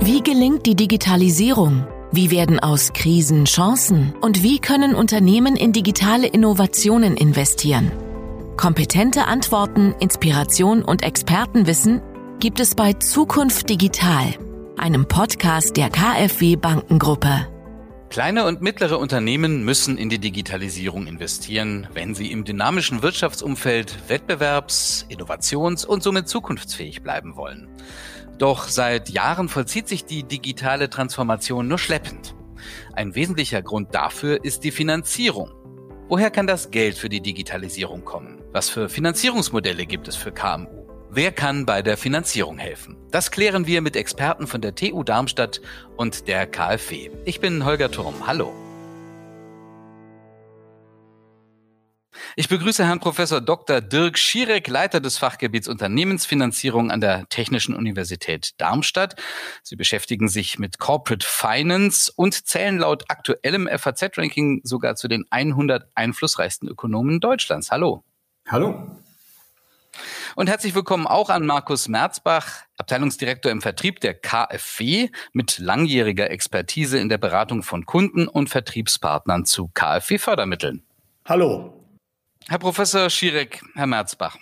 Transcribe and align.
Wie 0.00 0.22
gelingt 0.22 0.64
die 0.66 0.76
Digitalisierung? 0.76 1.86
Wie 2.12 2.30
werden 2.30 2.60
aus 2.60 2.92
Krisen 2.92 3.44
Chancen? 3.44 4.14
Und 4.20 4.42
wie 4.42 4.60
können 4.60 4.94
Unternehmen 4.94 5.56
in 5.56 5.72
digitale 5.72 6.28
Innovationen 6.28 7.16
investieren? 7.16 7.90
Kompetente 8.56 9.26
Antworten, 9.26 9.94
Inspiration 9.98 10.82
und 10.82 11.02
Expertenwissen 11.02 12.00
gibt 12.38 12.60
es 12.60 12.74
bei 12.74 12.92
Zukunft 12.94 13.68
Digital, 13.68 14.34
einem 14.76 15.06
Podcast 15.06 15.76
der 15.76 15.90
KfW 15.90 16.56
Bankengruppe. 16.56 17.48
Kleine 18.08 18.46
und 18.46 18.62
mittlere 18.62 18.98
Unternehmen 18.98 19.64
müssen 19.64 19.98
in 19.98 20.08
die 20.08 20.18
Digitalisierung 20.18 21.06
investieren, 21.06 21.88
wenn 21.92 22.14
sie 22.14 22.32
im 22.32 22.44
dynamischen 22.44 23.02
Wirtschaftsumfeld 23.02 23.94
wettbewerbs-, 24.08 25.04
innovations- 25.10 25.84
und 25.84 26.02
somit 26.02 26.26
zukunftsfähig 26.26 27.02
bleiben 27.02 27.36
wollen. 27.36 27.68
Doch 28.38 28.68
seit 28.68 29.10
Jahren 29.10 29.48
vollzieht 29.48 29.88
sich 29.88 30.04
die 30.04 30.22
digitale 30.22 30.88
Transformation 30.88 31.66
nur 31.66 31.78
schleppend. 31.78 32.36
Ein 32.92 33.14
wesentlicher 33.14 33.62
Grund 33.62 33.94
dafür 33.94 34.44
ist 34.44 34.62
die 34.64 34.70
Finanzierung. 34.70 35.50
Woher 36.08 36.30
kann 36.30 36.46
das 36.46 36.70
Geld 36.70 36.96
für 36.96 37.08
die 37.08 37.20
Digitalisierung 37.20 38.04
kommen? 38.04 38.40
Was 38.52 38.70
für 38.70 38.88
Finanzierungsmodelle 38.88 39.86
gibt 39.86 40.08
es 40.08 40.16
für 40.16 40.32
KMU? 40.32 40.86
Wer 41.10 41.32
kann 41.32 41.66
bei 41.66 41.82
der 41.82 41.96
Finanzierung 41.96 42.58
helfen? 42.58 42.96
Das 43.10 43.30
klären 43.30 43.66
wir 43.66 43.80
mit 43.80 43.96
Experten 43.96 44.46
von 44.46 44.60
der 44.60 44.74
TU 44.74 45.02
Darmstadt 45.02 45.60
und 45.96 46.28
der 46.28 46.46
KfW. 46.46 47.10
Ich 47.24 47.40
bin 47.40 47.64
Holger 47.64 47.90
Turm. 47.90 48.26
Hallo. 48.26 48.67
Ich 52.40 52.48
begrüße 52.48 52.86
Herrn 52.86 53.00
Professor 53.00 53.40
Dr. 53.40 53.80
Dirk 53.80 54.16
Schierek, 54.16 54.68
Leiter 54.68 55.00
des 55.00 55.18
Fachgebiets 55.18 55.66
Unternehmensfinanzierung 55.66 56.92
an 56.92 57.00
der 57.00 57.28
Technischen 57.30 57.74
Universität 57.74 58.52
Darmstadt. 58.58 59.16
Sie 59.64 59.74
beschäftigen 59.74 60.28
sich 60.28 60.56
mit 60.56 60.78
Corporate 60.78 61.26
Finance 61.26 62.12
und 62.14 62.46
zählen 62.46 62.78
laut 62.78 63.06
aktuellem 63.08 63.66
FAZ-Ranking 63.66 64.60
sogar 64.62 64.94
zu 64.94 65.08
den 65.08 65.24
100 65.30 65.88
einflussreichsten 65.96 66.68
Ökonomen 66.68 67.18
Deutschlands. 67.18 67.72
Hallo. 67.72 68.04
Hallo. 68.46 68.86
Und 70.36 70.48
herzlich 70.48 70.76
willkommen 70.76 71.08
auch 71.08 71.30
an 71.30 71.44
Markus 71.44 71.88
Merzbach, 71.88 72.62
Abteilungsdirektor 72.76 73.50
im 73.50 73.60
Vertrieb 73.60 73.98
der 73.98 74.14
KfW 74.14 75.08
mit 75.32 75.58
langjähriger 75.58 76.30
Expertise 76.30 77.00
in 77.00 77.08
der 77.08 77.18
Beratung 77.18 77.64
von 77.64 77.84
Kunden 77.84 78.28
und 78.28 78.48
Vertriebspartnern 78.48 79.44
zu 79.44 79.72
KfW-Fördermitteln. 79.74 80.84
Hallo. 81.24 81.77
Herr 82.50 82.58
Professor 82.58 83.10
Schirek, 83.10 83.60
Herr 83.74 83.86
Merzbach. 83.86 84.38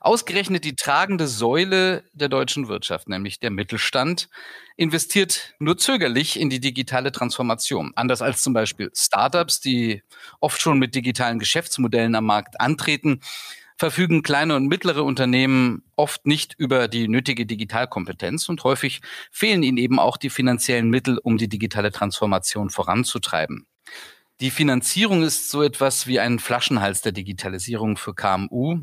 Ausgerechnet 0.00 0.64
die 0.64 0.74
tragende 0.74 1.28
Säule 1.28 2.02
der 2.12 2.28
deutschen 2.28 2.66
Wirtschaft, 2.66 3.08
nämlich 3.08 3.38
der 3.38 3.52
Mittelstand, 3.52 4.28
investiert 4.76 5.54
nur 5.60 5.78
zögerlich 5.78 6.40
in 6.40 6.50
die 6.50 6.58
digitale 6.58 7.12
Transformation. 7.12 7.92
Anders 7.94 8.22
als 8.22 8.42
zum 8.42 8.54
Beispiel 8.54 8.90
Startups, 8.92 9.60
die 9.60 10.02
oft 10.40 10.60
schon 10.60 10.80
mit 10.80 10.96
digitalen 10.96 11.38
Geschäftsmodellen 11.38 12.16
am 12.16 12.26
Markt 12.26 12.60
antreten, 12.60 13.20
verfügen 13.76 14.24
kleine 14.24 14.56
und 14.56 14.66
mittlere 14.66 15.04
Unternehmen 15.04 15.84
oft 15.94 16.26
nicht 16.26 16.56
über 16.58 16.88
die 16.88 17.06
nötige 17.06 17.46
Digitalkompetenz 17.46 18.48
und 18.48 18.64
häufig 18.64 19.00
fehlen 19.30 19.62
ihnen 19.62 19.78
eben 19.78 20.00
auch 20.00 20.16
die 20.16 20.30
finanziellen 20.30 20.90
Mittel, 20.90 21.18
um 21.18 21.38
die 21.38 21.48
digitale 21.48 21.92
Transformation 21.92 22.68
voranzutreiben. 22.68 23.68
Die 24.40 24.50
Finanzierung 24.50 25.24
ist 25.24 25.50
so 25.50 25.62
etwas 25.62 26.06
wie 26.06 26.20
ein 26.20 26.38
Flaschenhals 26.38 27.02
der 27.02 27.10
Digitalisierung 27.10 27.96
für 27.96 28.14
KMU. 28.14 28.78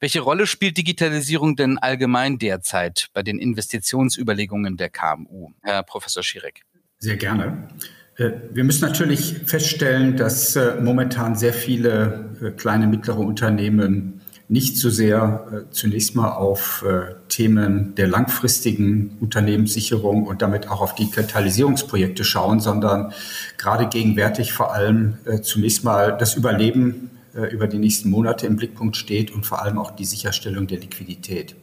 Welche 0.00 0.20
Rolle 0.20 0.48
spielt 0.48 0.76
Digitalisierung 0.76 1.54
denn 1.54 1.78
allgemein 1.78 2.38
derzeit 2.38 3.08
bei 3.12 3.22
den 3.22 3.38
Investitionsüberlegungen 3.38 4.76
der 4.76 4.90
KMU, 4.90 5.50
Herr 5.62 5.84
Professor 5.84 6.24
Schirek? 6.24 6.62
Sehr 6.98 7.16
gerne. 7.16 7.68
Äh, 8.16 8.32
wir 8.50 8.64
müssen 8.64 8.84
natürlich 8.84 9.34
feststellen, 9.46 10.16
dass 10.16 10.56
äh, 10.56 10.80
momentan 10.80 11.36
sehr 11.36 11.52
viele 11.52 12.36
äh, 12.42 12.50
kleine, 12.50 12.88
mittlere 12.88 13.20
Unternehmen 13.20 14.21
nicht 14.52 14.76
so 14.76 14.90
sehr 14.90 15.64
zunächst 15.70 16.14
mal 16.14 16.30
auf 16.30 16.84
Themen 17.28 17.94
der 17.94 18.06
langfristigen 18.06 19.16
Unternehmenssicherung 19.20 20.26
und 20.26 20.42
damit 20.42 20.68
auch 20.68 20.82
auf 20.82 20.94
Digitalisierungsprojekte 20.94 22.22
schauen, 22.22 22.60
sondern 22.60 23.12
gerade 23.56 23.88
gegenwärtig 23.88 24.52
vor 24.52 24.74
allem 24.74 25.16
zunächst 25.42 25.84
mal 25.84 26.16
das 26.18 26.34
Überleben 26.34 27.10
über 27.50 27.66
die 27.66 27.78
nächsten 27.78 28.10
Monate 28.10 28.46
im 28.46 28.56
Blickpunkt 28.56 28.96
steht 28.96 29.30
und 29.30 29.46
vor 29.46 29.62
allem 29.62 29.78
auch 29.78 29.90
die 29.92 30.04
Sicherstellung 30.04 30.66
der 30.66 30.80
Liquidität. 30.80 31.56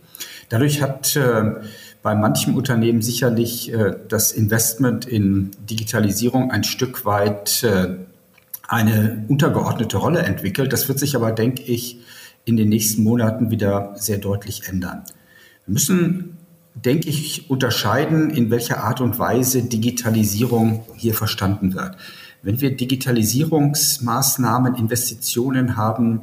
Dadurch 0.49 0.81
hat 0.81 1.15
bei 2.01 2.15
manchen 2.15 2.55
Unternehmen 2.55 3.01
sicherlich 3.01 3.73
äh, 3.73 3.95
das 4.07 4.31
Investment 4.31 5.05
in 5.05 5.51
Digitalisierung 5.69 6.51
ein 6.51 6.63
Stück 6.63 7.05
weit 7.05 7.63
äh, 7.63 7.97
eine 8.67 9.25
untergeordnete 9.27 9.97
Rolle 9.97 10.19
entwickelt. 10.19 10.71
Das 10.71 10.87
wird 10.87 10.99
sich 10.99 11.15
aber, 11.15 11.31
denke 11.31 11.63
ich, 11.63 11.99
in 12.49 12.57
den 12.57 12.69
nächsten 12.69 13.03
Monaten 13.03 13.51
wieder 13.51 13.93
sehr 13.95 14.17
deutlich 14.17 14.67
ändern. 14.67 15.03
Wir 15.65 15.73
müssen, 15.73 16.37
denke 16.73 17.07
ich, 17.07 17.49
unterscheiden, 17.49 18.31
in 18.31 18.49
welcher 18.49 18.83
Art 18.83 19.01
und 19.01 19.19
Weise 19.19 19.61
Digitalisierung 19.61 20.83
hier 20.95 21.13
verstanden 21.13 21.75
wird. 21.75 21.95
Wenn 22.41 22.59
wir 22.59 22.75
Digitalisierungsmaßnahmen, 22.75 24.75
Investitionen 24.75 25.77
haben, 25.77 26.21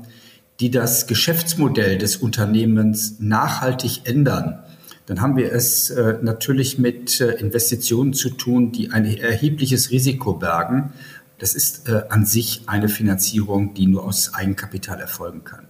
die 0.58 0.70
das 0.70 1.06
Geschäftsmodell 1.06 1.98
des 1.98 2.16
Unternehmens 2.16 3.16
nachhaltig 3.20 4.00
ändern, 4.04 4.60
dann 5.04 5.20
haben 5.20 5.36
wir 5.36 5.52
es 5.52 5.90
äh, 5.90 6.18
natürlich 6.22 6.78
mit 6.78 7.20
äh, 7.20 7.34
Investitionen 7.34 8.14
zu 8.14 8.30
tun, 8.30 8.72
die 8.72 8.90
ein 8.90 9.04
erhebliches 9.04 9.92
Risiko 9.92 10.32
bergen. 10.32 10.92
Das 11.38 11.54
ist 11.54 11.88
äh, 11.88 12.02
an 12.08 12.26
sich 12.26 12.62
eine 12.66 12.88
Finanzierung, 12.88 13.74
die 13.74 13.86
nur 13.86 14.04
aus 14.04 14.34
Eigenkapital 14.34 14.98
erfolgen 14.98 15.44
kann. 15.44 15.68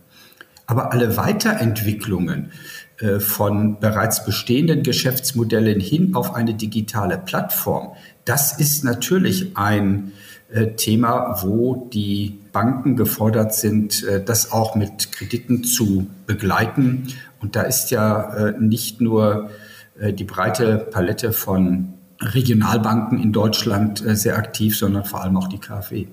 Aber 0.66 0.93
alle 0.93 1.16
Weiterentwicklungen 1.16 2.50
äh, 2.99 3.21
von 3.21 3.78
bereits 3.78 4.25
bestehenden 4.25 4.82
Geschäftsmodellen 4.82 5.81
hin 5.81 6.15
auf 6.15 6.34
eine 6.34 6.54
digitale 6.54 7.19
Plattform, 7.19 7.93
das 8.25 8.59
ist 8.59 8.84
natürlich 8.84 9.56
ein 9.56 10.12
äh, 10.50 10.69
Thema, 10.69 11.43
wo 11.43 11.88
die 11.93 12.41
Banken 12.53 12.97
gefordert 12.97 13.54
sind, 13.54 14.03
äh, 14.04 14.25
das 14.25 14.50
auch 14.50 14.75
mit 14.75 15.12
Krediten 15.12 15.62
zu 15.62 16.09
begleiten 16.27 17.09
und 17.41 17.54
da 17.54 17.62
ist 17.62 17.91
ja 17.91 18.54
nicht 18.59 19.00
nur 19.00 19.50
die 19.98 20.25
breite 20.25 20.78
Palette 20.91 21.33
von 21.33 21.94
Regionalbanken 22.21 23.22
in 23.22 23.33
Deutschland 23.33 24.03
sehr 24.04 24.37
aktiv, 24.37 24.77
sondern 24.77 25.04
vor 25.04 25.22
allem 25.22 25.37
auch 25.37 25.48
die 25.48 25.59
KfW. 25.59 26.06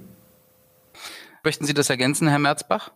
Möchten 1.44 1.66
Sie 1.66 1.74
das 1.74 1.90
ergänzen, 1.90 2.28
Herr 2.28 2.40
Merzbach? 2.40 2.92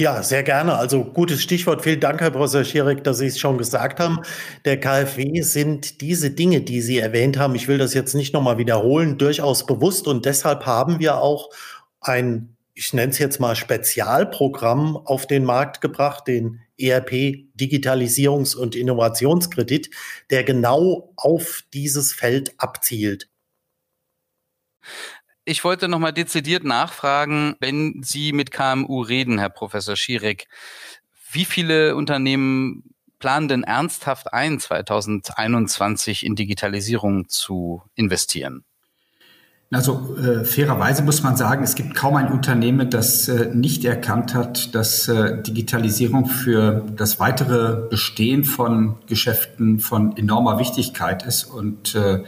Ja, 0.00 0.22
sehr 0.22 0.42
gerne. 0.42 0.76
Also 0.76 1.04
gutes 1.04 1.42
Stichwort. 1.42 1.82
Vielen 1.82 2.00
Dank, 2.00 2.22
Herr 2.22 2.30
Professor 2.30 2.64
Schierig, 2.64 3.04
dass 3.04 3.18
Sie 3.18 3.26
es 3.26 3.38
schon 3.38 3.58
gesagt 3.58 4.00
haben. 4.00 4.20
Der 4.64 4.80
KfW 4.80 5.42
sind 5.42 6.00
diese 6.00 6.30
Dinge, 6.30 6.62
die 6.62 6.80
Sie 6.80 6.96
erwähnt 6.96 7.36
haben, 7.36 7.54
ich 7.54 7.68
will 7.68 7.76
das 7.76 7.92
jetzt 7.92 8.14
nicht 8.14 8.32
nochmal 8.32 8.56
wiederholen, 8.56 9.18
durchaus 9.18 9.66
bewusst. 9.66 10.08
Und 10.08 10.24
deshalb 10.24 10.64
haben 10.64 11.00
wir 11.00 11.18
auch 11.18 11.50
ein, 12.00 12.56
ich 12.72 12.94
nenne 12.94 13.12
es 13.12 13.18
jetzt 13.18 13.40
mal 13.40 13.54
Spezialprogramm 13.54 14.96
auf 14.96 15.26
den 15.26 15.44
Markt 15.44 15.82
gebracht, 15.82 16.26
den 16.28 16.62
ERP 16.78 17.50
Digitalisierungs- 17.54 18.56
und 18.56 18.74
Innovationskredit, 18.76 19.90
der 20.30 20.44
genau 20.44 21.12
auf 21.16 21.62
dieses 21.74 22.14
Feld 22.14 22.54
abzielt. 22.56 23.28
Ich 25.50 25.64
wollte 25.64 25.88
noch 25.88 25.98
mal 25.98 26.12
dezidiert 26.12 26.62
nachfragen, 26.62 27.56
wenn 27.58 28.04
Sie 28.04 28.32
mit 28.32 28.52
KMU 28.52 29.00
reden, 29.02 29.40
Herr 29.40 29.48
Professor 29.48 29.96
Schierek, 29.96 30.46
wie 31.32 31.44
viele 31.44 31.96
Unternehmen 31.96 32.84
planen 33.18 33.48
denn 33.48 33.64
ernsthaft 33.64 34.32
ein, 34.32 34.60
2021 34.60 36.24
in 36.24 36.36
Digitalisierung 36.36 37.28
zu 37.28 37.82
investieren? 37.96 38.62
Also 39.72 40.16
äh, 40.16 40.44
fairerweise 40.44 41.02
muss 41.02 41.24
man 41.24 41.36
sagen, 41.36 41.64
es 41.64 41.74
gibt 41.74 41.96
kaum 41.96 42.14
ein 42.14 42.30
Unternehmen, 42.30 42.88
das 42.88 43.26
äh, 43.26 43.50
nicht 43.52 43.84
erkannt 43.84 44.34
hat, 44.34 44.72
dass 44.76 45.08
äh, 45.08 45.42
Digitalisierung 45.42 46.26
für 46.26 46.86
das 46.94 47.18
weitere 47.18 47.88
Bestehen 47.88 48.44
von 48.44 49.00
Geschäften 49.08 49.80
von 49.80 50.16
enormer 50.16 50.60
Wichtigkeit 50.60 51.26
ist. 51.26 51.42
Und 51.42 51.96
äh, 51.96 52.22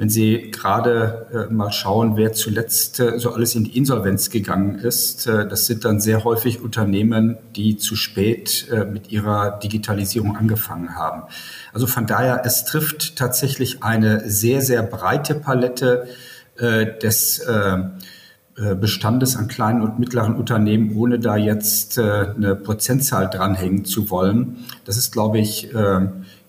wenn 0.00 0.08
Sie 0.08 0.50
gerade 0.50 1.26
äh, 1.30 1.52
mal 1.52 1.70
schauen, 1.72 2.16
wer 2.16 2.32
zuletzt 2.32 3.00
äh, 3.00 3.18
so 3.18 3.34
alles 3.34 3.54
in 3.54 3.64
die 3.64 3.76
Insolvenz 3.76 4.30
gegangen 4.30 4.76
ist, 4.76 5.26
äh, 5.26 5.46
das 5.46 5.66
sind 5.66 5.84
dann 5.84 6.00
sehr 6.00 6.24
häufig 6.24 6.62
Unternehmen, 6.62 7.36
die 7.54 7.76
zu 7.76 7.96
spät 7.96 8.66
äh, 8.72 8.86
mit 8.86 9.12
ihrer 9.12 9.58
Digitalisierung 9.58 10.38
angefangen 10.38 10.94
haben. 10.96 11.24
Also 11.74 11.86
von 11.86 12.06
daher, 12.06 12.40
es 12.46 12.64
trifft 12.64 13.16
tatsächlich 13.16 13.82
eine 13.82 14.26
sehr, 14.26 14.62
sehr 14.62 14.82
breite 14.82 15.34
Palette 15.34 16.08
äh, 16.56 16.98
des 16.98 17.40
äh, 17.40 17.82
Bestandes 18.56 19.36
an 19.36 19.48
kleinen 19.48 19.82
und 19.82 19.98
mittleren 19.98 20.34
Unternehmen, 20.34 20.94
ohne 20.96 21.18
da 21.18 21.36
jetzt 21.36 21.98
eine 21.98 22.54
Prozentzahl 22.56 23.30
dranhängen 23.30 23.86
zu 23.86 24.10
wollen. 24.10 24.66
Das 24.84 24.98
ist, 24.98 25.12
glaube 25.12 25.38
ich, 25.38 25.70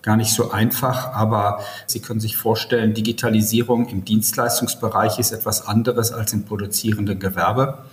gar 0.02 0.16
nicht 0.16 0.34
so 0.34 0.50
einfach, 0.50 1.12
aber 1.14 1.60
Sie 1.86 2.00
können 2.00 2.20
sich 2.20 2.36
vorstellen, 2.36 2.92
Digitalisierung 2.92 3.88
im 3.88 4.04
Dienstleistungsbereich 4.04 5.18
ist 5.18 5.32
etwas 5.32 5.66
anderes 5.66 6.12
als 6.12 6.32
im 6.32 6.44
produzierenden 6.44 7.18
Gewerbe, 7.18 7.84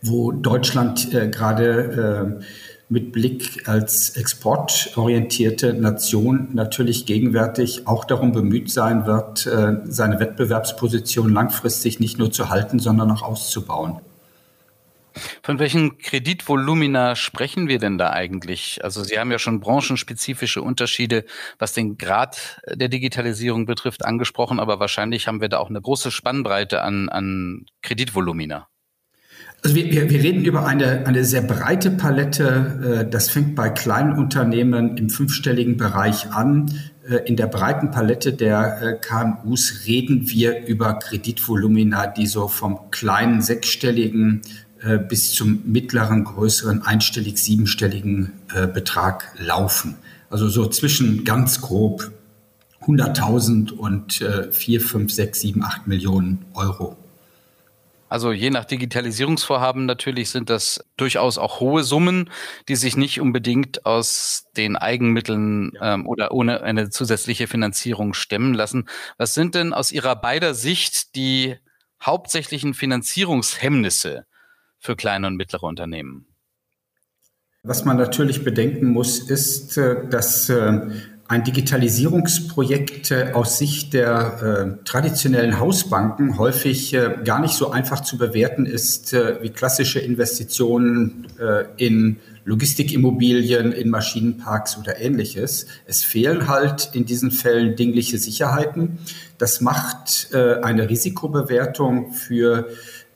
wo 0.00 0.32
Deutschland 0.32 1.12
äh, 1.12 1.28
gerade 1.28 2.38
äh, 2.40 2.44
mit 2.88 3.10
Blick 3.12 3.68
als 3.68 4.10
exportorientierte 4.10 5.72
Nation 5.72 6.48
natürlich 6.52 7.06
gegenwärtig 7.06 7.86
auch 7.86 8.04
darum 8.04 8.32
bemüht 8.32 8.70
sein 8.70 9.06
wird, 9.06 9.46
äh, 9.46 9.78
seine 9.84 10.20
Wettbewerbsposition 10.20 11.32
langfristig 11.32 12.00
nicht 12.00 12.18
nur 12.18 12.30
zu 12.30 12.50
halten, 12.50 12.78
sondern 12.78 13.10
auch 13.10 13.22
auszubauen. 13.22 14.00
Von 15.42 15.58
welchen 15.58 15.98
Kreditvolumina 15.98 17.16
sprechen 17.16 17.68
wir 17.68 17.78
denn 17.78 17.98
da 17.98 18.10
eigentlich? 18.10 18.80
Also 18.82 19.02
Sie 19.02 19.18
haben 19.18 19.30
ja 19.30 19.38
schon 19.38 19.60
branchenspezifische 19.60 20.62
Unterschiede, 20.62 21.24
was 21.58 21.72
den 21.72 21.98
Grad 21.98 22.60
der 22.72 22.88
Digitalisierung 22.88 23.66
betrifft, 23.66 24.04
angesprochen, 24.04 24.60
aber 24.60 24.80
wahrscheinlich 24.80 25.28
haben 25.28 25.40
wir 25.40 25.48
da 25.48 25.58
auch 25.58 25.70
eine 25.70 25.80
große 25.80 26.10
Spannbreite 26.10 26.82
an, 26.82 27.08
an 27.08 27.66
Kreditvolumina. 27.82 28.68
Also 29.64 29.76
wir, 29.76 29.92
wir, 29.92 30.10
wir 30.10 30.22
reden 30.22 30.44
über 30.44 30.66
eine, 30.66 31.06
eine 31.06 31.24
sehr 31.24 31.42
breite 31.42 31.92
Palette. 31.92 33.04
Äh, 33.04 33.10
das 33.10 33.30
fängt 33.30 33.54
bei 33.54 33.70
kleinen 33.70 34.18
Unternehmen 34.18 34.96
im 34.96 35.08
fünfstelligen 35.08 35.76
Bereich 35.76 36.32
an. 36.32 36.66
Äh, 37.08 37.28
in 37.28 37.36
der 37.36 37.46
breiten 37.46 37.92
Palette 37.92 38.32
der 38.32 38.82
äh, 38.82 38.96
KMUs 39.00 39.84
reden 39.86 40.28
wir 40.28 40.66
über 40.66 40.94
Kreditvolumina, 40.94 42.08
die 42.08 42.26
so 42.26 42.48
vom 42.48 42.90
kleinen 42.90 43.40
sechsstelligen 43.40 44.42
äh, 44.84 44.98
bis 44.98 45.32
zum 45.32 45.62
mittleren, 45.64 46.24
größeren, 46.24 46.82
einstellig 46.82 47.38
siebenstelligen 47.38 48.32
äh, 48.54 48.66
Betrag 48.66 49.32
laufen. 49.38 49.96
Also 50.30 50.48
so 50.48 50.66
zwischen 50.66 51.24
ganz 51.24 51.60
grob 51.60 52.10
100.000 52.82 53.72
und 53.72 54.20
äh, 54.20 54.50
4, 54.50 54.80
5, 54.80 55.12
6, 55.12 55.40
7, 55.40 55.62
8 55.62 55.86
Millionen 55.86 56.44
Euro. 56.54 56.96
Also 58.12 58.30
je 58.30 58.50
nach 58.50 58.66
Digitalisierungsvorhaben 58.66 59.86
natürlich 59.86 60.28
sind 60.28 60.50
das 60.50 60.84
durchaus 60.98 61.38
auch 61.38 61.60
hohe 61.60 61.82
Summen, 61.82 62.28
die 62.68 62.76
sich 62.76 62.94
nicht 62.94 63.22
unbedingt 63.22 63.86
aus 63.86 64.44
den 64.54 64.76
Eigenmitteln 64.76 65.72
ähm, 65.80 66.06
oder 66.06 66.32
ohne 66.32 66.60
eine 66.60 66.90
zusätzliche 66.90 67.46
Finanzierung 67.46 68.12
stemmen 68.12 68.52
lassen. 68.52 68.86
Was 69.16 69.32
sind 69.32 69.54
denn 69.54 69.72
aus 69.72 69.92
Ihrer 69.92 70.14
beider 70.14 70.52
Sicht 70.52 71.14
die 71.14 71.56
hauptsächlichen 72.02 72.74
Finanzierungshemmnisse, 72.74 74.26
für 74.82 74.96
kleine 74.96 75.28
und 75.28 75.36
mittlere 75.36 75.62
Unternehmen? 75.62 76.26
Was 77.62 77.84
man 77.84 77.96
natürlich 77.96 78.42
bedenken 78.42 78.86
muss, 78.86 79.20
ist, 79.20 79.78
äh, 79.78 80.08
dass 80.08 80.48
äh, 80.48 80.80
ein 81.28 81.44
Digitalisierungsprojekt 81.44 83.12
äh, 83.12 83.30
aus 83.34 83.58
Sicht 83.58 83.94
der 83.94 84.80
traditionellen 84.84 85.60
Hausbanken 85.60 86.36
häufig 86.36 86.96
gar 87.24 87.40
nicht 87.40 87.54
so 87.54 87.70
einfach 87.70 88.00
zu 88.00 88.18
bewerten 88.18 88.66
ist 88.66 89.14
wie 89.14 89.50
klassische 89.50 90.00
Investitionen 90.00 91.28
in 91.76 92.18
Logistikimmobilien, 92.44 93.72
in 93.72 93.88
Maschinenparks 93.88 94.76
oder 94.76 95.00
ähnliches. 95.00 95.66
Es 95.86 96.02
fehlen 96.02 96.48
halt 96.48 96.90
in 96.92 97.06
diesen 97.06 97.30
Fällen 97.30 97.76
dingliche 97.76 98.18
Sicherheiten. 98.18 98.98
Das 99.38 99.60
macht 99.60 100.34
eine 100.34 100.88
Risikobewertung 100.88 102.12
für 102.12 102.68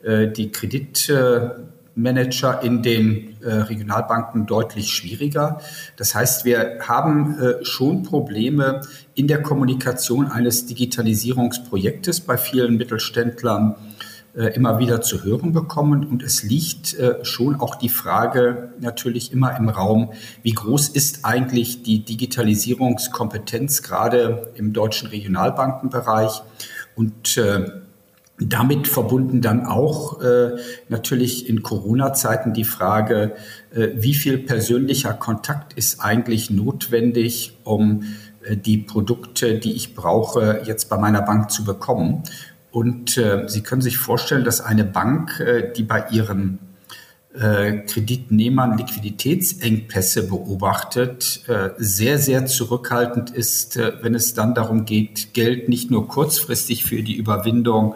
die 0.07 0.51
Kreditmanager 0.51 2.63
in 2.63 2.81
den 2.81 3.35
äh, 3.41 3.53
Regionalbanken 3.53 4.45
deutlich 4.45 4.93
schwieriger. 4.93 5.59
Das 5.97 6.15
heißt, 6.15 6.45
wir 6.45 6.79
haben 6.87 7.37
äh, 7.39 7.65
schon 7.65 8.03
Probleme 8.03 8.79
in 9.15 9.27
der 9.27 9.41
Kommunikation 9.41 10.27
eines 10.27 10.65
Digitalisierungsprojektes 10.65 12.21
bei 12.21 12.37
vielen 12.37 12.77
Mittelständlern 12.77 13.75
immer 14.53 14.77
wieder 14.77 15.01
zu 15.01 15.23
hören 15.23 15.51
bekommen. 15.51 16.05
Und 16.05 16.21
es 16.21 16.43
liegt 16.43 16.95
schon 17.23 17.59
auch 17.59 17.73
die 17.73 17.89
Frage 17.89 18.71
natürlich 18.79 19.33
immer 19.33 19.57
im 19.57 19.67
Raum, 19.67 20.11
wie 20.43 20.51
groß 20.51 20.89
ist 20.89 21.25
eigentlich 21.25 21.81
die 21.81 22.05
Digitalisierungskompetenz 22.05 23.81
gerade 23.81 24.51
im 24.53 24.73
deutschen 24.73 25.07
Regionalbankenbereich? 25.07 26.43
Und 26.95 27.41
damit 28.39 28.87
verbunden 28.87 29.41
dann 29.41 29.65
auch 29.65 30.21
äh, 30.21 30.57
natürlich 30.89 31.49
in 31.49 31.63
Corona-Zeiten 31.63 32.53
die 32.53 32.65
Frage, 32.65 33.35
äh, 33.73 33.89
wie 33.95 34.13
viel 34.13 34.37
persönlicher 34.37 35.13
Kontakt 35.13 35.73
ist 35.73 36.01
eigentlich 36.01 36.51
notwendig, 36.51 37.57
um 37.63 38.03
äh, 38.43 38.55
die 38.55 38.77
Produkte, 38.77 39.55
die 39.55 39.73
ich 39.73 39.95
brauche, 39.95 40.61
jetzt 40.65 40.89
bei 40.89 40.97
meiner 40.97 41.23
Bank 41.23 41.49
zu 41.49 41.63
bekommen. 41.63 42.23
Und 42.69 43.17
äh, 43.17 43.45
Sie 43.47 43.61
können 43.61 43.81
sich 43.81 43.97
vorstellen, 43.97 44.43
dass 44.43 44.61
eine 44.61 44.83
Bank, 44.83 45.39
äh, 45.39 45.73
die 45.75 45.83
bei 45.83 46.05
ihren 46.11 46.59
äh, 47.33 47.79
Kreditnehmern 47.79 48.77
Liquiditätsengpässe 48.77 50.27
beobachtet, 50.27 51.41
äh, 51.47 51.69
sehr, 51.77 52.19
sehr 52.19 52.45
zurückhaltend 52.45 53.31
ist, 53.31 53.77
äh, 53.77 53.93
wenn 54.01 54.15
es 54.15 54.33
dann 54.33 54.53
darum 54.53 54.85
geht, 54.85 55.33
Geld 55.33 55.69
nicht 55.69 55.89
nur 55.89 56.07
kurzfristig 56.07 56.83
für 56.83 57.03
die 57.03 57.15
Überwindung 57.15 57.95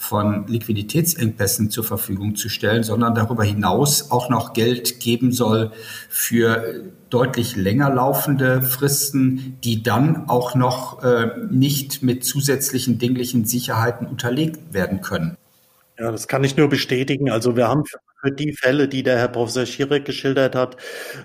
von 0.00 0.46
Liquiditätsengpässen 0.46 1.70
zur 1.70 1.84
Verfügung 1.84 2.34
zu 2.34 2.48
stellen, 2.48 2.82
sondern 2.84 3.14
darüber 3.14 3.44
hinaus 3.44 4.10
auch 4.10 4.30
noch 4.30 4.54
Geld 4.54 4.98
geben 4.98 5.30
soll 5.30 5.72
für 6.08 6.84
deutlich 7.10 7.54
länger 7.54 7.90
laufende 7.90 8.62
Fristen, 8.62 9.58
die 9.62 9.82
dann 9.82 10.26
auch 10.26 10.54
noch 10.54 11.04
äh, 11.04 11.32
nicht 11.50 12.02
mit 12.02 12.24
zusätzlichen 12.24 12.98
dinglichen 12.98 13.44
Sicherheiten 13.44 14.06
unterlegt 14.06 14.72
werden 14.72 15.02
können. 15.02 15.36
Ja, 15.98 16.10
das 16.10 16.26
kann 16.28 16.44
ich 16.44 16.56
nur 16.56 16.70
bestätigen. 16.70 17.30
Also 17.30 17.54
wir 17.54 17.68
haben 17.68 17.84
für 18.22 18.32
die 18.32 18.52
Fälle, 18.52 18.88
die 18.88 19.02
der 19.02 19.18
Herr 19.18 19.28
Professor 19.28 19.66
Schirek 19.66 20.04
geschildert 20.04 20.54
hat, 20.54 20.76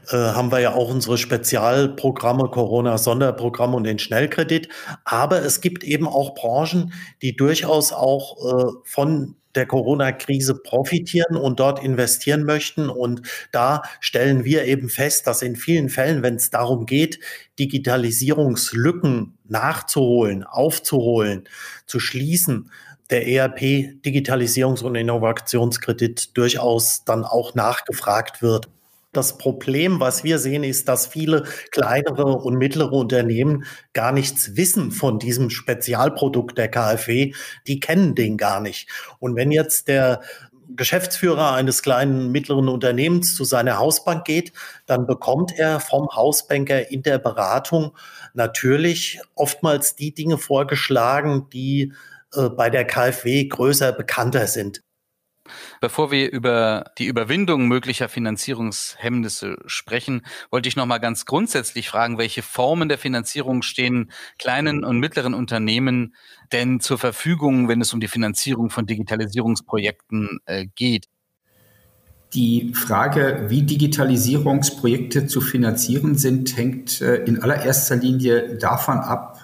äh, 0.09 0.15
haben 0.15 0.51
wir 0.51 0.59
ja 0.59 0.73
auch 0.73 0.89
unsere 0.89 1.17
Spezialprogramme, 1.17 2.49
Corona-Sonderprogramme 2.49 3.75
und 3.75 3.83
den 3.83 3.99
Schnellkredit. 3.99 4.69
Aber 5.03 5.43
es 5.43 5.61
gibt 5.61 5.83
eben 5.83 6.07
auch 6.07 6.35
Branchen, 6.35 6.93
die 7.21 7.35
durchaus 7.35 7.91
auch 7.91 8.37
äh, 8.45 8.71
von 8.85 9.35
der 9.55 9.65
Corona-Krise 9.65 10.55
profitieren 10.55 11.37
und 11.37 11.59
dort 11.59 11.81
investieren 11.81 12.43
möchten. 12.43 12.89
Und 12.89 13.21
da 13.51 13.83
stellen 13.99 14.43
wir 14.43 14.65
eben 14.65 14.89
fest, 14.89 15.27
dass 15.27 15.41
in 15.41 15.55
vielen 15.55 15.89
Fällen, 15.89 16.23
wenn 16.23 16.35
es 16.35 16.49
darum 16.49 16.85
geht, 16.85 17.19
Digitalisierungslücken 17.57 19.37
nachzuholen, 19.47 20.43
aufzuholen, 20.43 21.47
zu 21.85 21.99
schließen, 21.99 22.69
der 23.09 23.27
ERP 23.27 24.01
Digitalisierungs- 24.03 24.83
und 24.83 24.95
Innovationskredit 24.95 26.35
durchaus 26.37 27.03
dann 27.05 27.23
auch 27.23 27.55
nachgefragt 27.55 28.41
wird. 28.41 28.69
Das 29.11 29.37
Problem, 29.37 30.01
was 30.01 30.25
wir 30.25 30.39
sehen, 30.39 30.65
ist, 30.65 30.89
dass 30.89 31.07
viele 31.07 31.45
kleinere 31.71 32.25
und 32.25 32.57
mittlere 32.57 32.91
Unternehmen 32.91 33.63
gar 33.93 34.11
nichts 34.11 34.57
wissen 34.57 34.91
von 34.91 35.19
diesem 35.19 35.49
Spezialprodukt 35.49 36.57
der 36.57 36.67
KfW. 36.67 37.33
Die 37.65 37.79
kennen 37.79 38.13
den 38.15 38.35
gar 38.35 38.59
nicht. 38.59 38.89
Und 39.19 39.37
wenn 39.37 39.51
jetzt 39.51 39.87
der 39.87 40.19
Geschäftsführer 40.75 41.53
eines 41.53 41.81
kleinen 41.81 42.31
mittleren 42.31 42.67
Unternehmens 42.67 43.35
zu 43.35 43.45
seiner 43.45 43.77
Hausbank 43.77 44.25
geht, 44.25 44.51
dann 44.85 45.07
bekommt 45.07 45.57
er 45.57 45.79
vom 45.79 46.09
Hausbanker 46.13 46.91
in 46.91 47.01
der 47.01 47.17
Beratung 47.17 47.91
natürlich 48.33 49.21
oftmals 49.35 49.95
die 49.95 50.13
Dinge 50.13 50.37
vorgeschlagen, 50.37 51.47
die 51.53 51.93
äh, 52.37 52.49
bei 52.49 52.69
der 52.69 52.85
KfW 52.85 53.45
größer 53.47 53.91
bekannter 53.91 54.47
sind. 54.47 54.81
Bevor 55.79 56.11
wir 56.11 56.31
über 56.31 56.85
die 56.97 57.05
Überwindung 57.05 57.67
möglicher 57.67 58.09
Finanzierungshemmnisse 58.09 59.57
sprechen, 59.67 60.23
wollte 60.49 60.67
ich 60.67 60.75
noch 60.75 60.87
mal 60.87 60.97
ganz 60.97 61.25
grundsätzlich 61.25 61.89
fragen, 61.89 62.17
welche 62.17 62.41
Formen 62.41 62.89
der 62.89 62.97
Finanzierung 62.97 63.61
stehen 63.61 64.11
kleinen 64.39 64.83
und 64.83 64.99
mittleren 64.99 65.33
Unternehmen 65.33 66.15
denn 66.51 66.79
zur 66.79 66.97
Verfügung, 66.97 67.67
wenn 67.67 67.81
es 67.81 67.93
um 67.93 67.99
die 67.99 68.07
Finanzierung 68.07 68.69
von 68.69 68.87
Digitalisierungsprojekten 68.87 70.39
äh, 70.45 70.65
geht? 70.75 71.05
Die 72.33 72.73
Frage, 72.73 73.45
wie 73.47 73.61
Digitalisierungsprojekte 73.61 75.27
zu 75.27 75.41
finanzieren 75.41 76.15
sind, 76.15 76.57
hängt 76.57 77.01
äh, 77.01 77.17
in 77.17 77.41
allererster 77.41 77.95
Linie 77.95 78.57
davon 78.57 78.97
ab, 78.97 79.43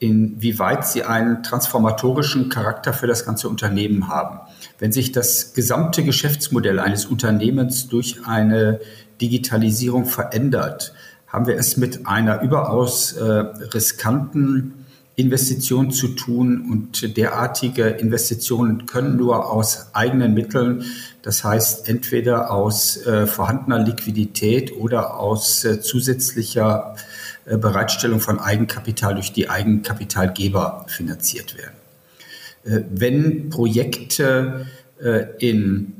inwieweit 0.00 0.86
sie 0.88 1.04
einen 1.04 1.42
transformatorischen 1.42 2.48
Charakter 2.48 2.92
für 2.92 3.06
das 3.06 3.24
ganze 3.24 3.48
Unternehmen 3.48 4.08
haben. 4.08 4.40
Wenn 4.78 4.92
sich 4.92 5.12
das 5.12 5.52
gesamte 5.52 6.02
Geschäftsmodell 6.02 6.80
eines 6.80 7.04
Unternehmens 7.04 7.88
durch 7.88 8.26
eine 8.26 8.80
Digitalisierung 9.20 10.06
verändert, 10.06 10.94
haben 11.28 11.46
wir 11.46 11.56
es 11.56 11.76
mit 11.76 12.06
einer 12.06 12.40
überaus 12.40 13.12
äh, 13.12 13.22
riskanten 13.22 14.86
Investition 15.16 15.90
zu 15.90 16.08
tun 16.08 16.70
und 16.70 17.16
derartige 17.16 17.84
Investitionen 17.84 18.86
können 18.86 19.16
nur 19.16 19.52
aus 19.52 19.90
eigenen 19.92 20.32
Mitteln, 20.32 20.84
das 21.22 21.44
heißt 21.44 21.88
entweder 21.88 22.50
aus 22.50 22.96
äh, 23.06 23.26
vorhandener 23.26 23.78
Liquidität 23.78 24.72
oder 24.72 25.18
aus 25.18 25.64
äh, 25.64 25.80
zusätzlicher 25.80 26.96
äh, 27.50 27.56
Bereitstellung 27.56 28.20
von 28.20 28.38
Eigenkapital 28.38 29.14
durch 29.14 29.32
die 29.32 29.48
Eigenkapitalgeber 29.48 30.84
finanziert 30.88 31.56
werden. 31.56 31.76
Äh, 32.64 32.84
wenn 32.90 33.50
Projekte 33.50 34.66
äh, 35.02 35.24
in 35.38 35.94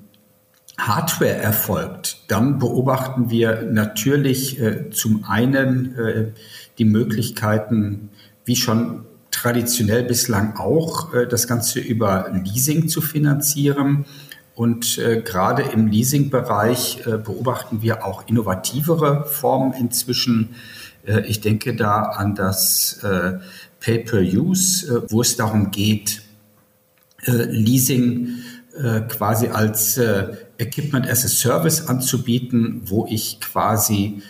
Hardware 0.79 1.35
erfolgt, 1.35 2.25
dann 2.29 2.59
beobachten 2.59 3.29
wir 3.29 3.63
natürlich 3.71 4.59
zum 4.93 5.25
einen 5.29 6.33
die 6.79 6.87
Möglichkeiten, 6.87 8.09
wie 8.47 8.57
schon 8.57 9.05
traditionell 9.31 10.05
bislang 10.05 10.57
auch, 10.57 11.11
das 11.29 11.47
Ganze 11.47 11.81
über 11.81 12.31
Leasing 12.33 12.89
zu 12.89 13.03
finanzieren. 13.03 14.07
Und 14.55 14.99
äh, 14.99 15.23
gerade 15.23 15.63
im 15.63 15.87
Leasing-Bereich 15.87 17.07
äh, 17.07 17.17
beobachten 17.17 17.83
wir 17.83 18.05
auch 18.05 18.29
innovativere 18.29 19.25
Formen 19.25 19.73
inzwischen. 19.73 20.57
Äh, 21.07 21.21
ich 21.27 21.41
denke 21.41 21.75
da 21.75 22.03
an 22.03 22.35
das 22.35 23.03
äh, 23.03 23.39
Pay-per-Use, 23.81 25.05
äh, 25.07 25.11
wo 25.11 25.23
es 25.23 25.37
darum 25.37 25.71
geht, 25.71 26.23
äh, 27.27 27.31
Leasing 27.33 28.29
quasi 29.09 29.49
als 29.49 30.01
Equipment 30.57 31.11
as 31.11 31.25
a 31.25 31.29
Service 31.29 31.89
anzubieten, 31.89 32.83
wo 32.85 33.05
ich 33.11 33.41
quasi 33.41 34.23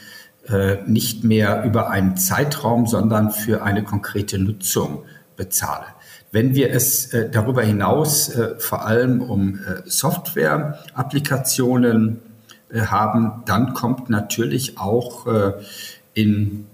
nicht 0.86 1.24
mehr 1.24 1.62
über 1.64 1.90
einen 1.90 2.16
Zeitraum, 2.16 2.86
sondern 2.86 3.30
für 3.30 3.62
eine 3.62 3.84
konkrete 3.84 4.38
Nutzung 4.38 5.04
bezahle. 5.36 5.84
Wenn 6.32 6.54
wir 6.54 6.70
es 6.70 7.12
äh, 7.12 7.28
darüber 7.28 7.62
hinaus 7.62 8.28
äh, 8.28 8.54
vor 8.58 8.86
allem 8.86 9.20
um 9.20 9.56
äh, 9.56 9.82
Software-Applikationen 9.84 12.20
äh, 12.72 12.82
haben, 12.82 13.42
dann 13.46 13.74
kommt 13.74 14.10
natürlich 14.10 14.78
auch 14.78 15.26
äh, 15.26 15.54
in 16.14 16.68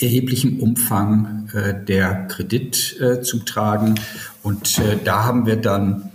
erheblichem 0.00 0.60
Umfang 0.60 1.50
äh, 1.52 1.74
der 1.84 2.26
Kredit 2.28 2.96
zum 3.22 3.44
Tragen. 3.44 3.96
Und 4.42 4.80
da 5.04 5.24
haben 5.24 5.44
wir 5.46 5.56
dann 5.56 6.12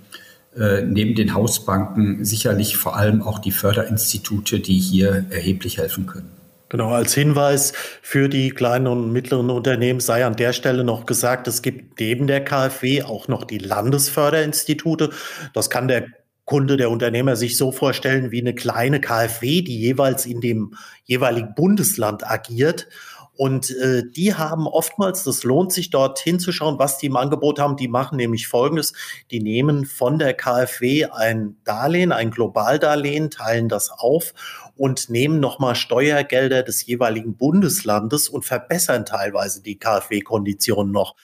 neben 0.58 1.16
den 1.16 1.34
Hausbanken 1.34 2.24
sicherlich 2.24 2.78
vor 2.78 2.96
allem 2.96 3.22
auch 3.22 3.40
die 3.40 3.52
Förderinstitute, 3.52 4.62
die 4.62 4.80
hier 4.80 5.26
erheblich 5.30 5.78
helfen 5.78 6.06
können. 6.06 6.35
Genau, 6.76 6.92
als 6.92 7.14
Hinweis 7.14 7.72
für 8.02 8.28
die 8.28 8.50
kleinen 8.50 8.88
und 8.88 9.14
mittleren 9.14 9.50
Unternehmen 9.50 10.02
sei 10.02 10.26
an 10.26 10.36
der 10.36 10.52
Stelle 10.52 10.84
noch 10.84 11.06
gesagt, 11.06 11.48
es 11.48 11.62
gibt 11.62 12.02
neben 12.02 12.28
der 12.28 12.44
KfW 12.44 13.04
auch 13.04 13.30
noch 13.30 13.46
die 13.46 13.60
Landesförderinstitute. 13.60 15.12
Das 15.54 15.70
kann 15.70 15.88
der 15.88 16.08
Kunde, 16.44 16.76
der 16.76 16.90
Unternehmer 16.90 17.38
sich 17.38 17.56
so 17.56 17.72
vorstellen 17.72 18.32
wie 18.32 18.42
eine 18.42 18.54
kleine 18.54 19.00
KfW, 19.00 19.62
die 19.62 19.80
jeweils 19.80 20.26
in 20.26 20.42
dem 20.42 20.76
jeweiligen 21.06 21.56
Bundesland 21.56 22.30
agiert 22.30 22.90
und 23.38 23.70
äh, 23.72 24.04
die 24.10 24.34
haben 24.34 24.66
oftmals, 24.66 25.24
das 25.24 25.44
lohnt 25.44 25.74
sich 25.74 25.90
dort 25.90 26.20
hinzuschauen, 26.20 26.80
was 26.80 26.98
die 26.98 27.08
im 27.08 27.18
Angebot 27.18 27.60
haben. 27.60 27.76
Die 27.76 27.90
machen 27.90 28.16
nämlich 28.16 28.48
Folgendes. 28.48 28.94
Die 29.30 29.42
nehmen 29.42 29.86
von 29.86 30.20
der 30.20 30.34
KfW 30.34 31.06
ein 31.06 31.58
Darlehen, 31.66 32.14
ein 32.14 32.32
Globaldarlehen, 32.32 33.30
teilen 33.30 33.68
das 33.68 33.92
auf 33.92 34.34
und 34.76 35.10
nehmen 35.10 35.40
nochmal 35.40 35.76
Steuergelder 35.76 36.64
des 36.64 36.86
jeweiligen 36.86 37.38
Bundeslandes 37.38 38.30
und 38.30 38.46
verbessern 38.46 39.06
teilweise 39.06 39.62
die 39.62 39.78
KfW-Konditionen 39.78 40.92
noch. 40.92 41.16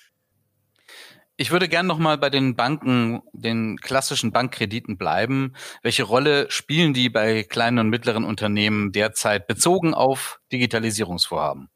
Ich 1.38 1.50
würde 1.50 1.68
gern 1.68 1.88
noch 1.88 1.98
mal 1.98 2.18
bei 2.18 2.30
den 2.30 2.56
Banken, 2.56 3.22
den 3.34 3.78
klassischen 3.78 4.32
Bankkrediten 4.32 4.98
bleiben. 4.98 5.54
Welche 5.82 6.04
Rolle 6.04 6.46
spielen 6.52 6.94
die 6.94 7.10
bei 7.10 7.44
kleinen 7.44 7.80
und 7.80 7.90
mittleren 7.90 8.26
Unternehmen 8.26 8.92
derzeit 8.92 9.48
bezogen 9.48 9.94
auf 9.96 10.40
Digitalisierungsvorhaben? 10.52 11.70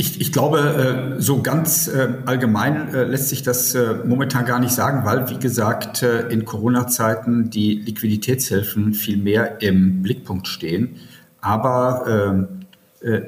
Ich, 0.00 0.20
ich 0.20 0.32
glaube, 0.32 1.16
äh, 1.18 1.20
so 1.20 1.42
ganz 1.42 1.88
äh, 1.88 2.08
allgemein 2.24 2.94
äh, 2.94 3.02
lässt 3.02 3.30
sich 3.30 3.42
das 3.42 3.76
momentan 4.06 4.46
gar 4.46 4.60
nicht 4.60 4.72
sagen, 4.72 5.04
weil, 5.04 5.28
wie 5.28 5.38
gesagt, 5.38 6.02
in 6.02 6.44
Corona-Zeiten 6.44 7.50
die 7.50 7.74
Liquiditätshilfen 7.74 8.94
viel 8.94 9.16
mehr 9.16 9.60
im 9.60 10.02
Blickpunkt 10.02 10.46
stehen. 10.46 10.96
Aber 11.40 12.04
ähm, 12.08 12.48
äh, 12.60 12.67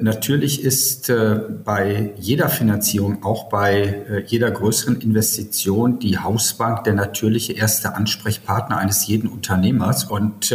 natürlich 0.01 0.63
ist 0.63 1.09
äh, 1.09 1.39
bei 1.63 2.11
jeder 2.17 2.49
Finanzierung, 2.49 3.23
auch 3.23 3.47
bei 3.47 4.03
äh, 4.09 4.23
jeder 4.25 4.51
größeren 4.51 4.99
Investition, 4.99 5.97
die 5.97 6.17
Hausbank 6.17 6.83
der 6.83 6.93
natürliche 6.93 7.53
erste 7.53 7.95
Ansprechpartner 7.95 8.77
eines 8.77 9.07
jeden 9.07 9.29
Unternehmers. 9.29 10.03
Und 10.03 10.53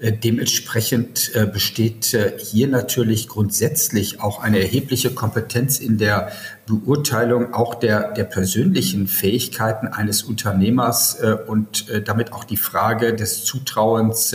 dementsprechend 0.00 1.30
besteht 1.52 2.16
hier 2.38 2.66
natürlich 2.66 3.28
grundsätzlich 3.28 4.20
auch 4.20 4.42
eine 4.42 4.58
erhebliche 4.58 5.10
Kompetenz 5.10 5.78
in 5.78 5.98
der 5.98 6.32
Beurteilung 6.66 7.54
auch 7.54 7.76
der, 7.76 8.12
der 8.12 8.24
persönlichen 8.24 9.06
Fähigkeiten 9.06 9.86
eines 9.86 10.24
Unternehmers 10.24 11.18
und 11.46 11.86
damit 12.04 12.32
auch 12.32 12.44
die 12.44 12.56
Frage 12.56 13.14
des 13.14 13.44
Zutrauens. 13.44 14.34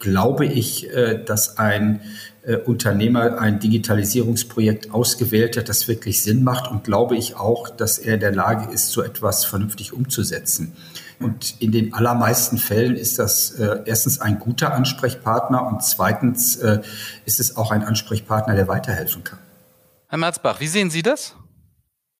Glaube 0.00 0.46
ich, 0.46 0.88
dass 1.26 1.58
ein 1.58 2.00
äh, 2.42 2.56
Unternehmer 2.56 3.38
ein 3.38 3.60
Digitalisierungsprojekt 3.60 4.92
ausgewählt 4.92 5.58
hat, 5.58 5.68
das 5.68 5.88
wirklich 5.88 6.22
Sinn 6.22 6.42
macht 6.42 6.70
und 6.70 6.84
glaube 6.84 7.14
ich 7.16 7.36
auch, 7.36 7.68
dass 7.68 7.98
er 7.98 8.14
in 8.14 8.20
der 8.20 8.32
Lage 8.32 8.72
ist, 8.72 8.88
so 8.92 9.02
etwas 9.02 9.44
vernünftig 9.44 9.92
umzusetzen. 9.92 10.74
Und 11.18 11.56
in 11.58 11.70
den 11.70 11.92
allermeisten 11.92 12.56
Fällen 12.56 12.96
ist 12.96 13.18
das 13.18 13.50
äh, 13.50 13.80
erstens 13.84 14.22
ein 14.22 14.38
guter 14.38 14.72
Ansprechpartner 14.72 15.66
und 15.66 15.84
zweitens 15.84 16.56
äh, 16.56 16.80
ist 17.26 17.40
es 17.40 17.58
auch 17.58 17.72
ein 17.72 17.84
Ansprechpartner, 17.84 18.54
der 18.54 18.68
weiterhelfen 18.68 19.22
kann. 19.22 19.38
Herr 20.08 20.18
Merzbach, 20.18 20.60
wie 20.60 20.68
sehen 20.68 20.88
Sie 20.88 21.02
das? 21.02 21.34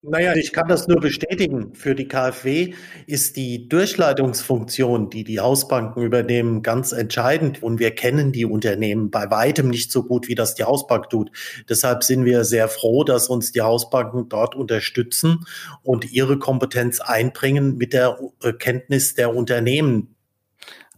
Naja, 0.03 0.35
ich 0.35 0.55
kann 0.55 0.67
das 0.67 0.89
nur 0.89 0.99
bestätigen. 0.99 1.75
Für 1.75 1.95
die 1.95 2.09
KfW 2.09 2.73
ist 3.07 3.37
die 3.37 3.69
Durchleitungsfunktion, 3.69 5.11
die 5.11 5.25
die 5.25 5.41
Hausbanken 5.41 6.03
übernehmen, 6.03 6.63
ganz 6.63 6.93
entscheidend. 6.93 7.63
Und 7.63 7.81
wir 7.81 7.95
kennen 7.95 8.33
die 8.33 8.47
Unternehmen 8.47 9.11
bei 9.11 9.31
weitem 9.31 9.69
nicht 9.69 9.93
so 9.93 10.03
gut, 10.05 10.27
wie 10.27 10.35
das 10.35 10.55
die 10.55 10.65
Hausbank 10.65 11.11
tut. 11.11 11.31
Deshalb 11.69 12.03
sind 12.03 12.25
wir 12.25 12.45
sehr 12.45 12.69
froh, 12.69 13.05
dass 13.05 13.29
uns 13.29 13.53
die 13.53 13.61
Hausbanken 13.61 14.31
dort 14.31 14.55
unterstützen 14.55 15.45
und 15.83 16.11
ihre 16.11 16.39
Kompetenz 16.39 17.01
einbringen 17.01 17.77
mit 17.77 17.93
der 17.93 18.19
Kenntnis 18.59 19.15
der 19.15 19.37
Unternehmen. 19.37 20.17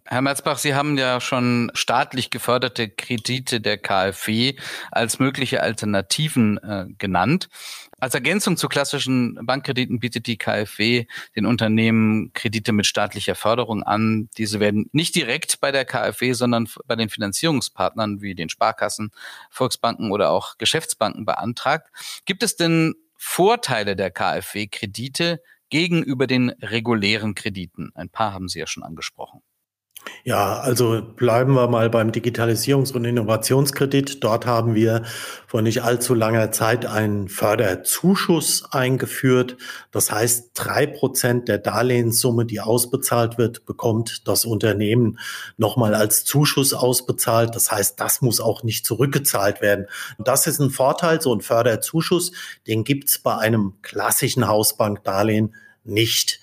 Herr 0.04 0.21
Merzbach, 0.21 0.59
Sie 0.59 0.75
haben 0.75 0.99
ja 0.99 1.21
schon 1.21 1.71
staatlich 1.75 2.30
geförderte 2.30 2.88
Kredite 2.88 3.61
der 3.61 3.78
KfW 3.78 4.56
als 4.90 5.18
mögliche 5.18 5.62
Alternativen 5.62 6.59
äh, 6.59 6.85
genannt. 6.99 7.49
Als 8.02 8.14
Ergänzung 8.14 8.56
zu 8.56 8.68
klassischen 8.68 9.38
Bankkrediten 9.47 10.00
bietet 10.00 10.26
die 10.26 10.37
KfW 10.37 11.06
den 11.37 11.47
Unternehmen 11.47 12.32
Kredite 12.32 12.73
mit 12.73 12.85
staatlicher 12.85 13.37
Förderung 13.37 13.85
an. 13.85 14.28
Diese 14.37 14.59
werden 14.59 14.90
nicht 14.90 15.14
direkt 15.14 15.61
bei 15.61 15.71
der 15.71 15.85
KfW, 15.85 16.32
sondern 16.32 16.68
bei 16.87 16.97
den 16.97 17.11
Finanzierungspartnern 17.11 18.21
wie 18.21 18.35
den 18.35 18.49
Sparkassen, 18.49 19.12
Volksbanken 19.50 20.11
oder 20.11 20.30
auch 20.30 20.59
Geschäftsbanken 20.59 21.25
beantragt. 21.25 21.92
Gibt 22.25 22.42
es 22.42 22.56
denn 22.56 22.97
Vorteile 23.16 23.94
der 23.94 24.11
KfW-Kredite 24.11 25.40
gegenüber 25.71 26.26
den 26.26 26.50
regulären 26.61 27.37
Krediten? 27.37 27.92
Ein 27.94 28.09
paar 28.09 28.32
haben 28.32 28.49
Sie 28.49 28.59
ja 28.59 28.66
schon 28.66 28.82
angesprochen. 28.82 29.42
Ja, 30.25 30.61
also 30.61 31.02
bleiben 31.02 31.54
wir 31.54 31.66
mal 31.66 31.90
beim 31.90 32.12
Digitalisierungs- 32.12 32.92
und 32.92 33.04
Innovationskredit. 33.04 34.23
Dort 34.23 34.47
haben 34.47 34.76
wir 34.76 35.02
vor 35.49 35.62
nicht 35.62 35.82
allzu 35.82 36.14
langer 36.14 36.52
Zeit 36.52 36.87
einen 36.87 37.28
Förderzuschuss 37.28 38.64
eingeführt. 38.71 39.56
Das 39.90 40.12
heißt, 40.12 40.50
drei 40.54 40.87
Prozent 40.87 41.49
der 41.49 41.59
Darlehenssumme, 41.59 42.47
die 42.47 42.61
ausbezahlt 42.61 43.37
wird, 43.37 43.66
bekommt 43.66 44.23
das 44.28 44.44
Unternehmen 44.44 45.18
nochmal 45.56 45.92
als 45.92 46.25
Zuschuss 46.25 46.73
ausbezahlt. 46.73 47.56
Das 47.56 47.73
heißt, 47.73 47.99
das 47.99 48.23
muss 48.23 48.40
auch 48.40 48.62
nicht 48.62 48.87
zurückgezahlt 48.87 49.61
werden. 49.61 49.87
Und 50.18 50.28
das 50.28 50.47
ist 50.47 50.61
ein 50.61 50.71
Vorteil, 50.71 51.21
so 51.21 51.35
ein 51.35 51.40
Förderzuschuss, 51.40 52.30
den 52.68 52.85
gibt's 52.85 53.18
bei 53.18 53.37
einem 53.37 53.75
klassischen 53.82 54.47
Hausbankdarlehen 54.47 55.52
nicht. 55.85 56.41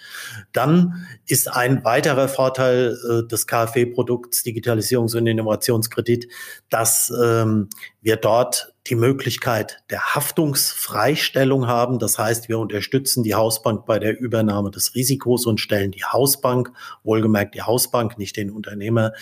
Dann 0.52 1.08
ist 1.26 1.50
ein 1.50 1.84
weiterer 1.84 2.28
Vorteil 2.28 2.98
äh, 3.10 3.28
des 3.28 3.48
KfW-Produkts 3.48 4.44
Digitalisierungs- 4.44 5.16
und 5.18 5.28
Innovationskredit, 5.28 6.28
dass 6.70 7.12
ähm, 7.22 7.70
wir 8.02 8.18
dort 8.18 8.74
die 8.88 8.96
Möglichkeit 8.96 9.84
der 9.90 10.16
Haftungsfreistellung 10.16 11.68
haben. 11.68 12.00
Das 12.00 12.18
heißt, 12.18 12.50
wir 12.50 12.58
unterstützen 12.58 13.24
die 13.24 13.36
Hausbank 13.36 13.86
bei 13.86 14.00
der 14.00 14.20
Übernahme 14.20 14.72
des 14.72 14.96
Risikos 14.96 15.46
und 15.46 15.60
stellen 15.60 15.92
die 15.92 16.06
Hausbank, 16.06 16.72
wohlgemerkt 17.04 17.56
die 17.56 17.62
Hausbank, 17.62 18.18
nicht 18.18 18.36
den 18.36 18.50
Unternehmer, 18.50 19.14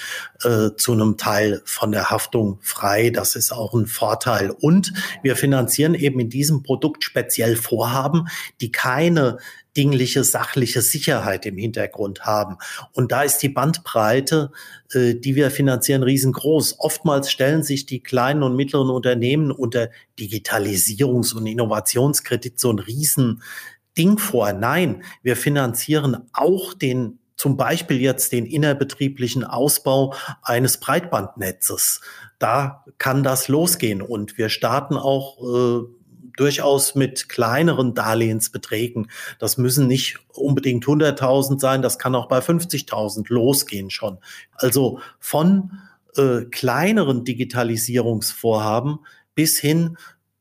äh, 0.43 0.69
zu 0.77 0.93
einem 0.93 1.17
Teil 1.17 1.61
von 1.65 1.91
der 1.91 2.09
Haftung 2.09 2.59
frei. 2.61 3.09
Das 3.09 3.35
ist 3.35 3.51
auch 3.51 3.73
ein 3.73 3.87
Vorteil. 3.87 4.51
Und 4.51 4.93
wir 5.21 5.35
finanzieren 5.35 5.95
eben 5.95 6.19
in 6.19 6.29
diesem 6.29 6.63
Produkt 6.63 7.03
speziell 7.03 7.55
Vorhaben, 7.57 8.27
die 8.61 8.71
keine 8.71 9.37
dingliche 9.77 10.23
sachliche 10.23 10.81
Sicherheit 10.81 11.45
im 11.45 11.57
Hintergrund 11.57 12.21
haben. 12.21 12.57
Und 12.93 13.11
da 13.11 13.21
ist 13.21 13.37
die 13.39 13.49
Bandbreite 13.49 14.51
äh, 14.93 15.15
die 15.15 15.35
wir 15.35 15.51
finanzieren, 15.51 16.03
riesengroß. 16.03 16.79
Oftmals 16.79 17.29
stellen 17.29 17.63
sich 17.63 17.85
die 17.85 18.01
kleinen 18.01 18.43
und 18.43 18.55
mittleren 18.55 18.89
Unternehmen 18.89 19.51
unter 19.51 19.89
Digitalisierungs- 20.17 21.35
und 21.35 21.45
Innovationskredit 21.45 22.59
so 22.59 22.71
ein 22.71 22.79
Riesending 22.79 24.17
vor. 24.17 24.53
Nein, 24.53 25.03
wir 25.23 25.35
finanzieren 25.35 26.29
auch 26.31 26.73
den 26.73 27.19
zum 27.35 27.55
Beispiel 27.55 28.01
jetzt 28.01 28.31
den 28.31 28.47
innerbetrieblichen 28.47 29.43
Ausbau 29.43 30.15
eines 30.41 30.79
Breitbandnetzes. 30.79 32.01
Da 32.39 32.83
kann 32.97 33.21
das 33.21 33.47
losgehen 33.47 34.01
und 34.01 34.39
wir 34.39 34.49
starten 34.49 34.95
auch 34.95 35.37
äh, 35.43 35.83
durchaus 36.37 36.95
mit 36.95 37.27
kleineren 37.27 37.93
Darlehensbeträgen. 37.93 39.09
Das 39.39 39.57
müssen 39.57 39.87
nicht 39.87 40.19
unbedingt 40.33 40.85
100.000 40.85 41.59
sein, 41.59 41.81
das 41.81 41.99
kann 41.99 42.15
auch 42.15 42.27
bei 42.27 42.39
50.000 42.39 43.25
losgehen 43.27 43.89
schon. 43.89 44.19
Also 44.53 44.99
von 45.19 45.71
äh, 46.15 46.45
kleineren 46.45 47.25
Digitalisierungsvorhaben 47.25 48.99
bis 49.35 49.59
hin 49.59 49.97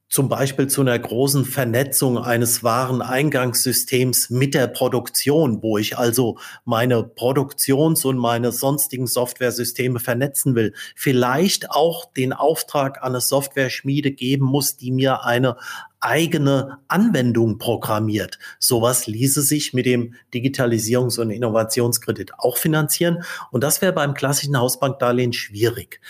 zum 0.09 0.29
Beispiel 0.29 0.69
zu 0.69 0.83
einer 0.83 0.99
großen 0.99 1.45
Vernetzung 1.45 2.17
eines 2.17 2.63
wahren 2.63 3.03
Eingangssystems 3.03 4.31
mit 4.31 4.55
der 4.55 4.69
Produktion, 4.69 5.63
wo 5.63 5.79
ich 5.79 5.99
also 5.99 6.39
meine 6.65 7.03
Produktions- 7.03 8.05
und 8.05 8.17
meine 8.17 8.53
sonstigen 8.53 9.09
Softwaresysteme 9.09 9.99
vernetzen 9.99 10.55
will. 10.55 10.75
Vielleicht 10.95 11.71
auch 11.71 12.05
den 12.13 12.33
Auftrag 12.33 13.03
an 13.03 13.13
eine 13.13 13.21
Software-Schmiede 13.21 14.13
geben 14.13 14.47
muss, 14.47 14.77
die 14.77 14.93
mir 14.93 15.25
eine 15.25 15.57
eigene 16.01 16.79
Anwendung 16.89 17.59
programmiert. 17.59 18.39
Sowas 18.59 19.07
ließe 19.07 19.43
sich 19.43 19.73
mit 19.73 19.87
dem 19.87 20.15
Digitalisierungs- 20.33 21.21
und 21.21 21.31
Innovationskredit 21.31 22.39
auch 22.39 22.57
finanzieren. 22.57 23.23
Und 23.51 23.65
das 23.65 23.83
wäre 23.83 23.93
beim 23.93 24.15
klassischen 24.15 24.59
Hausbankdarlehen 24.59 25.33
schwierig. 25.33 26.01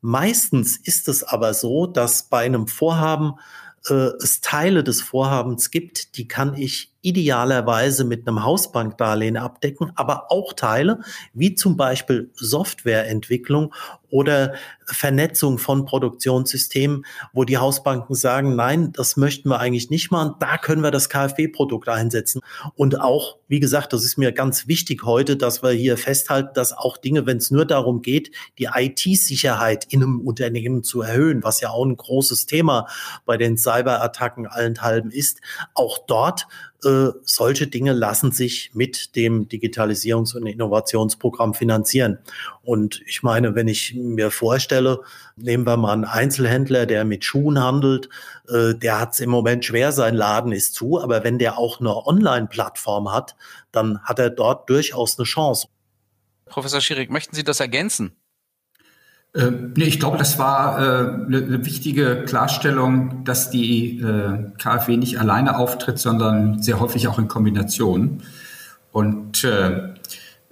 Meistens 0.00 0.76
ist 0.76 1.08
es 1.08 1.22
aber 1.22 1.54
so, 1.54 1.86
dass 1.86 2.24
bei 2.24 2.44
einem 2.44 2.66
Vorhaben 2.66 3.34
äh, 3.88 4.10
es 4.22 4.40
Teile 4.40 4.84
des 4.84 5.02
Vorhabens 5.02 5.70
gibt, 5.70 6.16
die 6.16 6.28
kann 6.28 6.54
ich 6.54 6.89
idealerweise 7.02 8.04
mit 8.04 8.26
einem 8.26 8.44
Hausbankdarlehen 8.44 9.36
abdecken, 9.36 9.92
aber 9.94 10.30
auch 10.30 10.52
Teile 10.52 11.00
wie 11.32 11.54
zum 11.54 11.76
Beispiel 11.76 12.30
Softwareentwicklung 12.34 13.72
oder 14.10 14.54
Vernetzung 14.86 15.58
von 15.58 15.84
Produktionssystemen, 15.84 17.06
wo 17.32 17.44
die 17.44 17.58
Hausbanken 17.58 18.14
sagen, 18.14 18.56
nein, 18.56 18.92
das 18.92 19.16
möchten 19.16 19.48
wir 19.48 19.60
eigentlich 19.60 19.88
nicht 19.88 20.10
machen, 20.10 20.34
da 20.40 20.58
können 20.58 20.82
wir 20.82 20.90
das 20.90 21.08
KfW-Produkt 21.08 21.88
einsetzen. 21.88 22.40
Und 22.74 23.00
auch, 23.00 23.38
wie 23.46 23.60
gesagt, 23.60 23.92
das 23.92 24.04
ist 24.04 24.18
mir 24.18 24.32
ganz 24.32 24.66
wichtig 24.66 25.04
heute, 25.04 25.36
dass 25.36 25.62
wir 25.62 25.70
hier 25.70 25.96
festhalten, 25.96 26.50
dass 26.54 26.72
auch 26.72 26.96
Dinge, 26.96 27.24
wenn 27.26 27.36
es 27.36 27.50
nur 27.50 27.64
darum 27.64 28.02
geht, 28.02 28.32
die 28.58 28.68
IT-Sicherheit 28.74 29.86
in 29.90 30.02
einem 30.02 30.20
Unternehmen 30.20 30.82
zu 30.82 31.02
erhöhen, 31.02 31.44
was 31.44 31.60
ja 31.60 31.70
auch 31.70 31.84
ein 31.84 31.96
großes 31.96 32.46
Thema 32.46 32.88
bei 33.24 33.36
den 33.36 33.56
Cyberattacken 33.56 34.46
allenthalben 34.46 35.10
ist, 35.10 35.40
auch 35.74 35.98
dort 36.06 36.46
äh, 36.84 37.10
solche 37.24 37.66
Dinge 37.66 37.92
lassen 37.92 38.32
sich 38.32 38.70
mit 38.74 39.16
dem 39.16 39.48
Digitalisierungs- 39.48 40.36
und 40.36 40.46
Innovationsprogramm 40.46 41.54
finanzieren. 41.54 42.18
Und 42.62 43.02
ich 43.06 43.22
meine, 43.22 43.54
wenn 43.54 43.68
ich 43.68 43.94
mir 43.94 44.30
vorstelle, 44.30 45.00
nehmen 45.36 45.66
wir 45.66 45.76
mal 45.76 45.92
einen 45.92 46.04
Einzelhändler, 46.04 46.86
der 46.86 47.04
mit 47.04 47.24
Schuhen 47.24 47.62
handelt, 47.62 48.08
äh, 48.48 48.74
der 48.74 49.00
hat 49.00 49.14
es 49.14 49.20
im 49.20 49.30
Moment 49.30 49.64
schwer, 49.64 49.92
sein 49.92 50.14
Laden 50.14 50.52
ist 50.52 50.74
zu, 50.74 51.00
aber 51.00 51.24
wenn 51.24 51.38
der 51.38 51.58
auch 51.58 51.80
eine 51.80 51.94
Online-Plattform 52.06 53.12
hat, 53.12 53.36
dann 53.72 54.00
hat 54.02 54.18
er 54.18 54.30
dort 54.30 54.68
durchaus 54.70 55.18
eine 55.18 55.24
Chance. 55.24 55.68
Professor 56.46 56.80
Schierig, 56.80 57.10
möchten 57.10 57.34
Sie 57.36 57.44
das 57.44 57.60
ergänzen? 57.60 58.16
Äh, 59.34 59.50
nee, 59.76 59.84
ich 59.84 60.00
glaube, 60.00 60.18
das 60.18 60.38
war 60.38 60.78
äh, 60.78 61.24
eine, 61.26 61.36
eine 61.38 61.64
wichtige 61.64 62.24
Klarstellung, 62.24 63.24
dass 63.24 63.50
die 63.50 64.00
äh, 64.00 64.50
KfW 64.58 64.96
nicht 64.96 65.20
alleine 65.20 65.58
auftritt, 65.58 65.98
sondern 65.98 66.60
sehr 66.62 66.80
häufig 66.80 67.06
auch 67.06 67.18
in 67.18 67.28
Kombination. 67.28 68.22
Und 68.92 69.44
äh, 69.44 69.90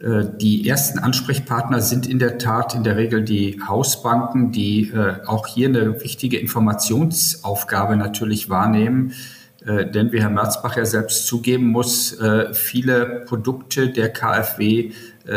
äh, 0.01 0.25
die 0.41 0.69
ersten 0.69 1.01
Ansprechpartner 1.01 1.81
sind 1.81 2.07
in 2.07 2.19
der 2.19 2.39
Tat 2.39 2.75
in 2.75 2.85
der 2.85 2.97
Regel 2.97 3.25
die 3.25 3.61
Hausbanken, 3.67 4.53
die 4.53 4.91
äh, 4.91 5.27
auch 5.27 5.47
hier 5.47 5.69
eine 5.69 6.01
wichtige 6.01 6.39
Informationsaufgabe 6.39 7.97
natürlich 7.97 8.49
wahrnehmen. 8.49 9.13
Äh, 9.67 9.91
denn 9.91 10.13
wie 10.13 10.21
Herr 10.21 10.31
Merzbach 10.31 10.77
ja 10.77 10.87
selbst 10.87 11.27
zugeben 11.27 11.67
muss, 11.67 12.17
viele 12.53 13.25
Produkte 13.27 13.89
der 13.91 14.13
KfW 14.13 14.93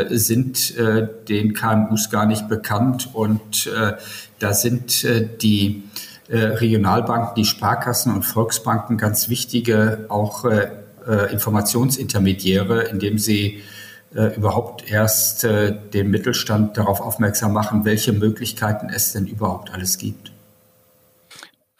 sind 0.09 0.77
äh, 0.77 1.07
den 1.27 1.53
KMUs 1.53 2.09
gar 2.09 2.25
nicht 2.25 2.47
bekannt 2.47 3.09
und 3.13 3.67
äh, 3.67 3.93
da 4.39 4.53
sind 4.53 5.05
die 5.41 5.83
Regionalbanken, 6.29 7.35
die 7.35 7.45
Sparkassen 7.45 8.13
und 8.13 8.23
Volksbanken 8.23 8.97
ganz 8.97 9.27
wichtige 9.27 10.05
auch 10.07 10.45
Informationsintermediäre, 11.29 12.83
indem 12.83 13.19
sie 13.19 13.61
überhaupt 14.37 14.89
erst 14.89 15.43
den 15.43 16.09
Mittelstand 16.09 16.77
darauf 16.77 17.01
aufmerksam 17.01 17.51
machen, 17.51 17.83
welche 17.83 18.13
Möglichkeiten 18.13 18.89
es 18.89 19.11
denn 19.11 19.27
überhaupt 19.27 19.73
alles 19.73 19.97
gibt. 19.97 20.30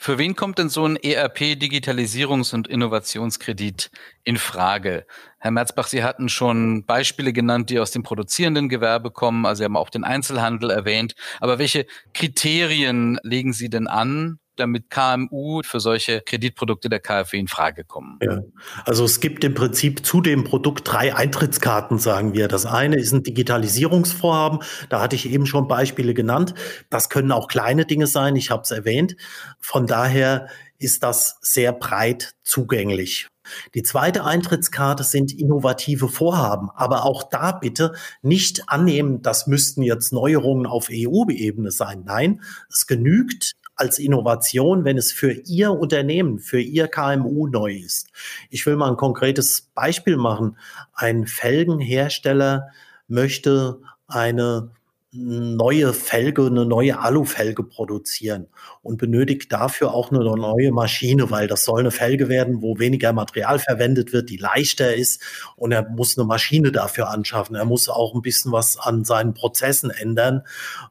Für 0.04 0.18
wen 0.18 0.36
kommt 0.36 0.58
denn 0.58 0.70
so 0.70 0.84
ein 0.84 0.98
ERP-Digitalisierungs- 0.98 2.56
und 2.56 2.68
Innovationskredit 2.68 3.92
in 4.24 4.38
Frage? 4.38 5.06
Herr 5.38 5.52
Merzbach, 5.52 5.86
Sie 5.86 6.04
hatten 6.04 6.28
schon 6.28 6.88
Beispiele 6.88 7.34
genannt, 7.34 7.70
die 7.70 7.78
aus 7.78 7.92
dem 7.92 8.02
produzierenden 8.02 8.68
Gewerbe 8.68 9.12
kommen. 9.12 9.46
Also 9.46 9.60
Sie 9.60 9.66
haben 9.66 9.78
auch 9.78 9.92
den 9.92 10.04
Einzelhandel 10.04 10.72
erwähnt. 10.72 11.14
Aber 11.40 11.60
welche 11.60 11.86
Kriterien 12.16 13.20
legen 13.22 13.54
Sie 13.54 13.70
denn 13.70 13.86
an, 13.86 14.40
damit 14.56 14.90
KMU 14.90 15.62
für 15.64 15.80
solche 15.80 16.22
Kreditprodukte 16.22 16.90
der 16.90 17.00
KfW 17.00 17.40
in 17.40 17.48
Frage 17.48 17.84
kommen? 17.84 18.20
Ja. 18.22 18.42
Also 18.86 19.06
es 19.06 19.20
gibt 19.20 19.44
im 19.44 19.54
Prinzip 19.54 20.06
zu 20.06 20.22
dem 20.22 20.44
Produkt 20.44 20.92
drei 20.92 21.16
Eintrittskarten, 21.16 21.98
sagen 21.98 22.34
wir. 22.34 22.48
Das 22.48 22.66
eine 22.66 22.98
ist 22.98 23.12
ein 23.12 23.24
Digitalisierungsvorhaben. 23.24 24.60
Da 24.90 25.02
hatte 25.02 25.16
ich 25.16 25.30
eben 25.30 25.46
schon 25.46 25.68
Beispiele 25.68 26.14
genannt. 26.14 26.54
Das 26.90 27.10
können 27.10 27.32
auch 27.32 27.48
kleine 27.48 27.86
Dinge 27.86 28.08
sein. 28.08 28.36
Ich 28.36 28.52
habe 28.52 28.64
es 28.64 28.72
erwähnt. 28.72 29.16
Von 29.60 29.88
daher 29.88 30.48
ist 30.78 31.04
das 31.04 31.38
sehr 31.42 31.74
breit 31.74 32.34
zugänglich. 32.44 33.28
Die 33.74 33.84
zweite 33.84 34.24
Eintrittskarte 34.24 35.04
sind 35.04 35.34
innovative 35.38 36.08
Vorhaben. 36.08 36.70
Aber 36.76 37.06
auch 37.06 37.24
da 37.24 37.52
bitte 37.52 37.94
nicht 38.22 38.70
annehmen, 38.70 39.22
das 39.22 39.48
müssten 39.48 39.82
jetzt 39.82 40.14
Neuerungen 40.14 40.66
auf 40.66 40.90
EU-Ebene 40.92 41.72
sein. 41.72 42.04
Nein, 42.06 42.42
es 42.70 42.88
genügt 42.88 43.54
als 43.82 43.98
Innovation, 43.98 44.86
wenn 44.86 45.00
es 45.00 45.12
für 45.12 45.32
Ihr 45.32 45.72
Unternehmen, 45.72 46.38
für 46.38 46.62
Ihr 46.62 46.88
KMU 46.88 47.48
neu 47.48 47.74
ist. 47.74 48.12
Ich 48.52 48.64
will 48.68 48.76
mal 48.76 48.92
ein 48.92 48.96
konkretes 48.96 49.70
Beispiel 49.74 50.18
machen. 50.18 50.56
Ein 50.94 51.26
Felgenhersteller 51.26 52.70
möchte 53.08 53.80
eine 54.08 54.70
neue 55.14 55.94
Felge, 55.94 56.46
eine 56.46 56.66
neue 56.66 57.00
Alufelge 57.00 57.64
produzieren 57.64 58.48
und 58.82 58.98
benötigt 58.98 59.52
dafür 59.52 59.94
auch 59.94 60.10
eine 60.10 60.24
neue 60.24 60.72
Maschine, 60.72 61.30
weil 61.30 61.48
das 61.48 61.66
soll 61.66 61.82
eine 61.82 61.92
Felge 61.92 62.30
werden, 62.30 62.62
wo 62.62 62.80
weniger 62.80 63.12
Material 63.12 63.60
verwendet 63.60 64.14
wird, 64.14 64.30
die 64.30 64.38
leichter 64.38 64.96
ist 64.96 65.22
und 65.58 65.74
er 65.74 65.90
muss 65.90 66.18
eine 66.18 66.26
Maschine 66.26 66.72
dafür 66.72 67.10
anschaffen. 67.10 67.58
Er 67.58 67.66
muss 67.66 67.90
auch 67.90 68.16
ein 68.16 68.22
bisschen 68.22 68.54
was 68.54 68.78
an 68.78 69.04
seinen 69.04 69.34
Prozessen 69.34 69.90
ändern, 69.90 70.44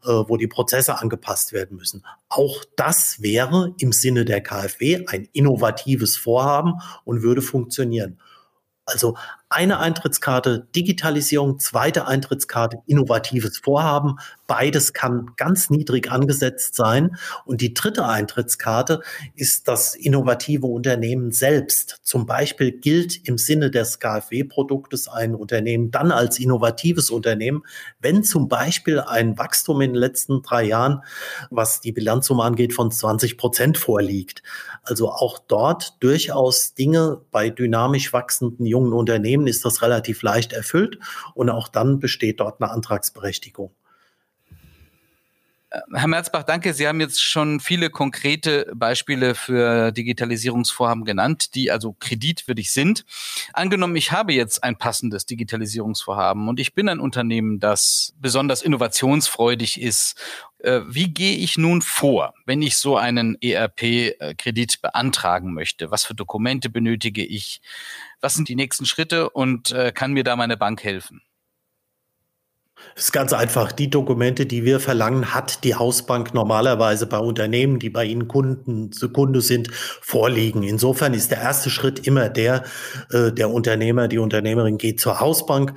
äh, 0.04 0.08
wo 0.08 0.36
die 0.36 0.48
Prozesse 0.48 0.98
angepasst 0.98 1.54
werden 1.54 1.78
müssen. 1.78 2.04
Auch 2.28 2.64
das 2.76 3.22
wäre 3.22 3.74
im 3.78 3.92
Sinne 3.92 4.26
der 4.26 4.42
KfW 4.42 5.06
ein 5.06 5.28
innovatives 5.32 6.18
Vorhaben 6.18 6.74
und 7.04 7.22
würde 7.22 7.40
funktionieren. 7.40 8.18
Also 8.84 9.16
eine 9.52 9.80
Eintrittskarte 9.80 10.68
Digitalisierung, 10.76 11.58
zweite 11.58 12.06
Eintrittskarte 12.06 12.78
innovatives 12.86 13.58
Vorhaben. 13.58 14.18
Beides 14.46 14.92
kann 14.92 15.32
ganz 15.36 15.70
niedrig 15.70 16.08
angesetzt 16.12 16.76
sein. 16.76 17.16
Und 17.44 17.60
die 17.60 17.74
dritte 17.74 18.06
Eintrittskarte 18.06 19.00
ist 19.34 19.66
das 19.66 19.96
innovative 19.96 20.68
Unternehmen 20.68 21.32
selbst. 21.32 21.98
Zum 22.04 22.26
Beispiel 22.26 22.70
gilt 22.70 23.26
im 23.28 23.38
Sinne 23.38 23.72
des 23.72 23.98
KfW-Produktes 23.98 25.08
ein 25.08 25.34
Unternehmen 25.34 25.90
dann 25.90 26.12
als 26.12 26.38
innovatives 26.38 27.10
Unternehmen, 27.10 27.64
wenn 28.00 28.22
zum 28.22 28.46
Beispiel 28.48 29.00
ein 29.00 29.36
Wachstum 29.36 29.80
in 29.80 29.94
den 29.94 30.00
letzten 30.00 30.42
drei 30.42 30.62
Jahren, 30.62 31.02
was 31.50 31.80
die 31.80 31.90
Bilanzsumme 31.90 32.44
angeht, 32.44 32.72
von 32.72 32.92
20 32.92 33.36
Prozent 33.36 33.78
vorliegt. 33.78 34.44
Also 34.84 35.10
auch 35.10 35.40
dort 35.40 36.00
durchaus 36.02 36.74
Dinge 36.74 37.20
bei 37.32 37.50
dynamisch 37.50 38.12
wachsenden 38.12 38.64
jungen 38.64 38.92
Unternehmen 38.92 39.39
ist 39.46 39.64
das 39.64 39.82
relativ 39.82 40.22
leicht 40.22 40.52
erfüllt 40.52 40.98
und 41.34 41.50
auch 41.50 41.68
dann 41.68 41.98
besteht 42.00 42.40
dort 42.40 42.60
eine 42.60 42.70
Antragsberechtigung. 42.70 43.74
Herr 45.70 46.08
Merzbach, 46.08 46.42
danke. 46.42 46.74
Sie 46.74 46.88
haben 46.88 47.00
jetzt 47.00 47.22
schon 47.22 47.60
viele 47.60 47.90
konkrete 47.90 48.72
Beispiele 48.74 49.36
für 49.36 49.92
Digitalisierungsvorhaben 49.92 51.04
genannt, 51.04 51.54
die 51.54 51.70
also 51.70 51.92
kreditwürdig 51.92 52.72
sind. 52.72 53.04
Angenommen, 53.52 53.94
ich 53.94 54.10
habe 54.10 54.32
jetzt 54.32 54.64
ein 54.64 54.76
passendes 54.76 55.26
Digitalisierungsvorhaben 55.26 56.48
und 56.48 56.58
ich 56.58 56.74
bin 56.74 56.88
ein 56.88 56.98
Unternehmen, 56.98 57.60
das 57.60 58.14
besonders 58.18 58.62
innovationsfreudig 58.62 59.80
ist. 59.80 60.20
Äh, 60.58 60.80
wie 60.88 61.14
gehe 61.14 61.36
ich 61.36 61.56
nun 61.56 61.82
vor, 61.82 62.34
wenn 62.46 62.62
ich 62.62 62.76
so 62.76 62.96
einen 62.96 63.40
ERP-Kredit 63.40 64.82
beantragen 64.82 65.54
möchte? 65.54 65.92
Was 65.92 66.02
für 66.02 66.14
Dokumente 66.14 66.68
benötige 66.68 67.24
ich? 67.24 67.60
Was 68.20 68.34
sind 68.34 68.48
die 68.48 68.56
nächsten 68.56 68.86
Schritte 68.86 69.30
und 69.30 69.70
äh, 69.70 69.92
kann 69.92 70.14
mir 70.14 70.24
da 70.24 70.34
meine 70.34 70.56
Bank 70.56 70.82
helfen? 70.82 71.22
Das 72.94 73.04
ist 73.06 73.12
ganz 73.12 73.32
einfach. 73.32 73.72
Die 73.72 73.88
Dokumente, 73.88 74.46
die 74.46 74.64
wir 74.64 74.80
verlangen, 74.80 75.32
hat 75.32 75.64
die 75.64 75.74
Hausbank 75.74 76.34
normalerweise 76.34 77.06
bei 77.06 77.18
Unternehmen, 77.18 77.78
die 77.78 77.88
bei 77.88 78.04
Ihnen 78.04 78.28
Kunden, 78.28 78.90
Kunde 79.12 79.40
sind, 79.40 79.68
vorliegen. 79.72 80.62
Insofern 80.62 81.14
ist 81.14 81.30
der 81.30 81.40
erste 81.40 81.70
Schritt 81.70 82.06
immer 82.06 82.28
der, 82.28 82.64
äh, 83.10 83.32
der 83.32 83.50
Unternehmer, 83.50 84.08
die 84.08 84.18
Unternehmerin 84.18 84.76
geht 84.76 85.00
zur 85.00 85.20
Hausbank, 85.20 85.72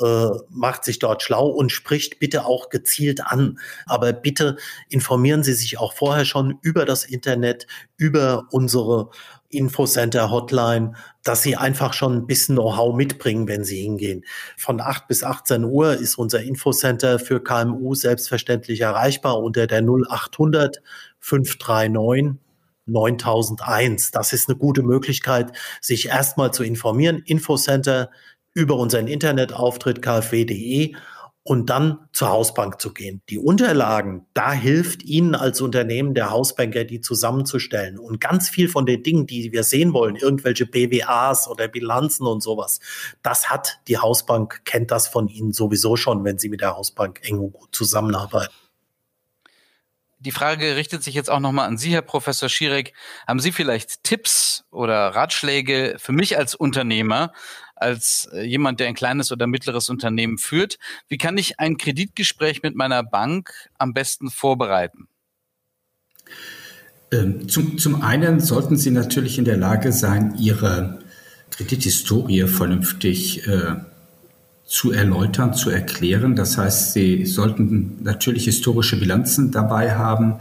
äh, 0.00 0.28
macht 0.50 0.84
sich 0.84 0.98
dort 0.98 1.22
schlau 1.22 1.48
und 1.48 1.72
spricht 1.72 2.20
bitte 2.20 2.44
auch 2.44 2.68
gezielt 2.68 3.22
an. 3.24 3.58
Aber 3.86 4.12
bitte 4.12 4.56
informieren 4.88 5.42
Sie 5.42 5.54
sich 5.54 5.78
auch 5.78 5.94
vorher 5.94 6.24
schon 6.24 6.58
über 6.62 6.84
das 6.84 7.04
Internet, 7.04 7.66
über 7.96 8.46
unsere 8.50 9.10
Infocenter, 9.50 10.30
Hotline, 10.30 10.94
dass 11.24 11.42
sie 11.42 11.56
einfach 11.56 11.94
schon 11.94 12.14
ein 12.14 12.26
bisschen 12.26 12.56
Know-how 12.56 12.94
mitbringen, 12.94 13.48
wenn 13.48 13.64
sie 13.64 13.80
hingehen. 13.80 14.24
Von 14.56 14.80
8 14.80 15.08
bis 15.08 15.24
18 15.24 15.64
Uhr 15.64 15.94
ist 15.94 16.18
unser 16.18 16.42
Infocenter 16.42 17.18
für 17.18 17.42
KMU 17.42 17.94
selbstverständlich 17.94 18.82
erreichbar 18.82 19.42
unter 19.42 19.66
der 19.66 19.82
0800 19.82 20.82
539 21.20 22.38
9001. 22.88 24.10
Das 24.10 24.32
ist 24.32 24.48
eine 24.48 24.58
gute 24.58 24.82
Möglichkeit, 24.82 25.52
sich 25.80 26.08
erstmal 26.08 26.52
zu 26.52 26.62
informieren. 26.64 27.22
Infocenter 27.24 28.10
über 28.54 28.76
unseren 28.76 29.06
Internetauftritt 29.06 30.02
kfw.de 30.02 30.94
und 31.48 31.70
dann 31.70 32.06
zur 32.12 32.28
Hausbank 32.28 32.78
zu 32.78 32.92
gehen. 32.92 33.22
Die 33.30 33.38
Unterlagen, 33.38 34.26
da 34.34 34.52
hilft 34.52 35.02
Ihnen 35.02 35.34
als 35.34 35.62
Unternehmen 35.62 36.12
der 36.12 36.28
Hausbanker, 36.28 36.84
die 36.84 37.00
zusammenzustellen. 37.00 37.98
Und 37.98 38.20
ganz 38.20 38.50
viel 38.50 38.68
von 38.68 38.84
den 38.84 39.02
Dingen, 39.02 39.26
die 39.26 39.50
wir 39.50 39.64
sehen 39.64 39.94
wollen, 39.94 40.16
irgendwelche 40.16 40.66
BWAs 40.66 41.48
oder 41.48 41.66
Bilanzen 41.66 42.26
und 42.26 42.42
sowas, 42.42 42.80
das 43.22 43.48
hat 43.48 43.80
die 43.88 43.96
Hausbank, 43.96 44.60
kennt 44.66 44.90
das 44.90 45.08
von 45.08 45.28
Ihnen 45.28 45.54
sowieso 45.54 45.96
schon, 45.96 46.22
wenn 46.22 46.38
Sie 46.38 46.50
mit 46.50 46.60
der 46.60 46.76
Hausbank 46.76 47.20
eng 47.22 47.38
und 47.38 47.54
gut 47.54 47.74
zusammenarbeiten. 47.74 48.52
Die 50.20 50.32
Frage 50.32 50.74
richtet 50.74 51.04
sich 51.04 51.14
jetzt 51.14 51.30
auch 51.30 51.38
nochmal 51.38 51.68
an 51.68 51.78
Sie, 51.78 51.92
Herr 51.92 52.02
Professor 52.02 52.48
Schirek. 52.48 52.92
Haben 53.28 53.38
Sie 53.38 53.52
vielleicht 53.52 54.02
Tipps 54.02 54.64
oder 54.72 55.14
Ratschläge 55.14 55.94
für 55.98 56.10
mich 56.10 56.36
als 56.36 56.56
Unternehmer, 56.56 57.32
als 57.80 58.28
äh, 58.32 58.42
jemand, 58.42 58.80
der 58.80 58.88
ein 58.88 58.94
kleines 58.94 59.32
oder 59.32 59.46
mittleres 59.46 59.88
Unternehmen 59.90 60.38
führt? 60.38 60.78
Wie 61.08 61.18
kann 61.18 61.38
ich 61.38 61.58
ein 61.60 61.76
Kreditgespräch 61.76 62.62
mit 62.62 62.74
meiner 62.74 63.02
Bank 63.02 63.50
am 63.78 63.92
besten 63.92 64.30
vorbereiten? 64.30 65.08
Ähm, 67.10 67.48
zum, 67.48 67.78
zum 67.78 68.02
einen 68.02 68.40
sollten 68.40 68.76
Sie 68.76 68.90
natürlich 68.90 69.38
in 69.38 69.44
der 69.44 69.56
Lage 69.56 69.92
sein, 69.92 70.34
Ihre 70.38 70.98
Kredithistorie 71.50 72.46
vernünftig 72.46 73.46
äh, 73.46 73.76
zu 74.68 74.92
erläutern, 74.92 75.54
zu 75.54 75.70
erklären. 75.70 76.36
Das 76.36 76.58
heißt, 76.58 76.92
Sie 76.92 77.24
sollten 77.24 77.96
natürlich 78.02 78.44
historische 78.44 78.98
Bilanzen 78.98 79.50
dabei 79.50 79.96
haben. 79.96 80.34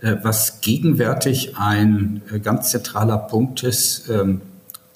Äh, 0.00 0.16
was 0.22 0.62
gegenwärtig 0.62 1.56
ein 1.58 2.22
äh, 2.32 2.40
ganz 2.40 2.70
zentraler 2.70 3.18
Punkt 3.18 3.62
ist, 3.62 4.08
ähm, 4.08 4.40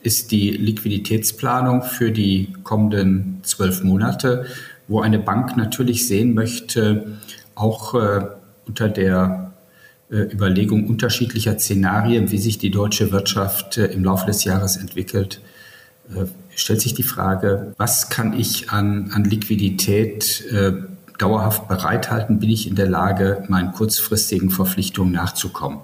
ist 0.02 0.30
die 0.30 0.50
Liquiditätsplanung 0.50 1.82
für 1.82 2.10
die 2.10 2.52
kommenden 2.62 3.40
zwölf 3.42 3.82
Monate, 3.82 4.46
wo 4.86 5.00
eine 5.00 5.18
Bank 5.18 5.56
natürlich 5.56 6.06
sehen 6.06 6.34
möchte, 6.34 7.18
auch 7.54 7.94
äh, 7.94 8.26
unter 8.66 8.88
der 8.88 9.44
Überlegung 10.10 10.86
unterschiedlicher 10.86 11.58
Szenarien, 11.58 12.30
wie 12.30 12.38
sich 12.38 12.56
die 12.56 12.70
deutsche 12.70 13.12
Wirtschaft 13.12 13.76
im 13.76 14.02
Laufe 14.04 14.24
des 14.24 14.42
Jahres 14.44 14.78
entwickelt, 14.78 15.42
stellt 16.54 16.80
sich 16.80 16.94
die 16.94 17.02
Frage, 17.02 17.74
was 17.76 18.08
kann 18.08 18.38
ich 18.38 18.70
an, 18.70 19.10
an 19.12 19.24
Liquidität 19.24 20.44
äh, 20.50 20.72
dauerhaft 21.18 21.68
bereithalten? 21.68 22.38
Bin 22.38 22.48
ich 22.48 22.66
in 22.68 22.76
der 22.76 22.88
Lage, 22.88 23.44
meinen 23.48 23.72
kurzfristigen 23.72 24.50
Verpflichtungen 24.50 25.12
nachzukommen? 25.12 25.80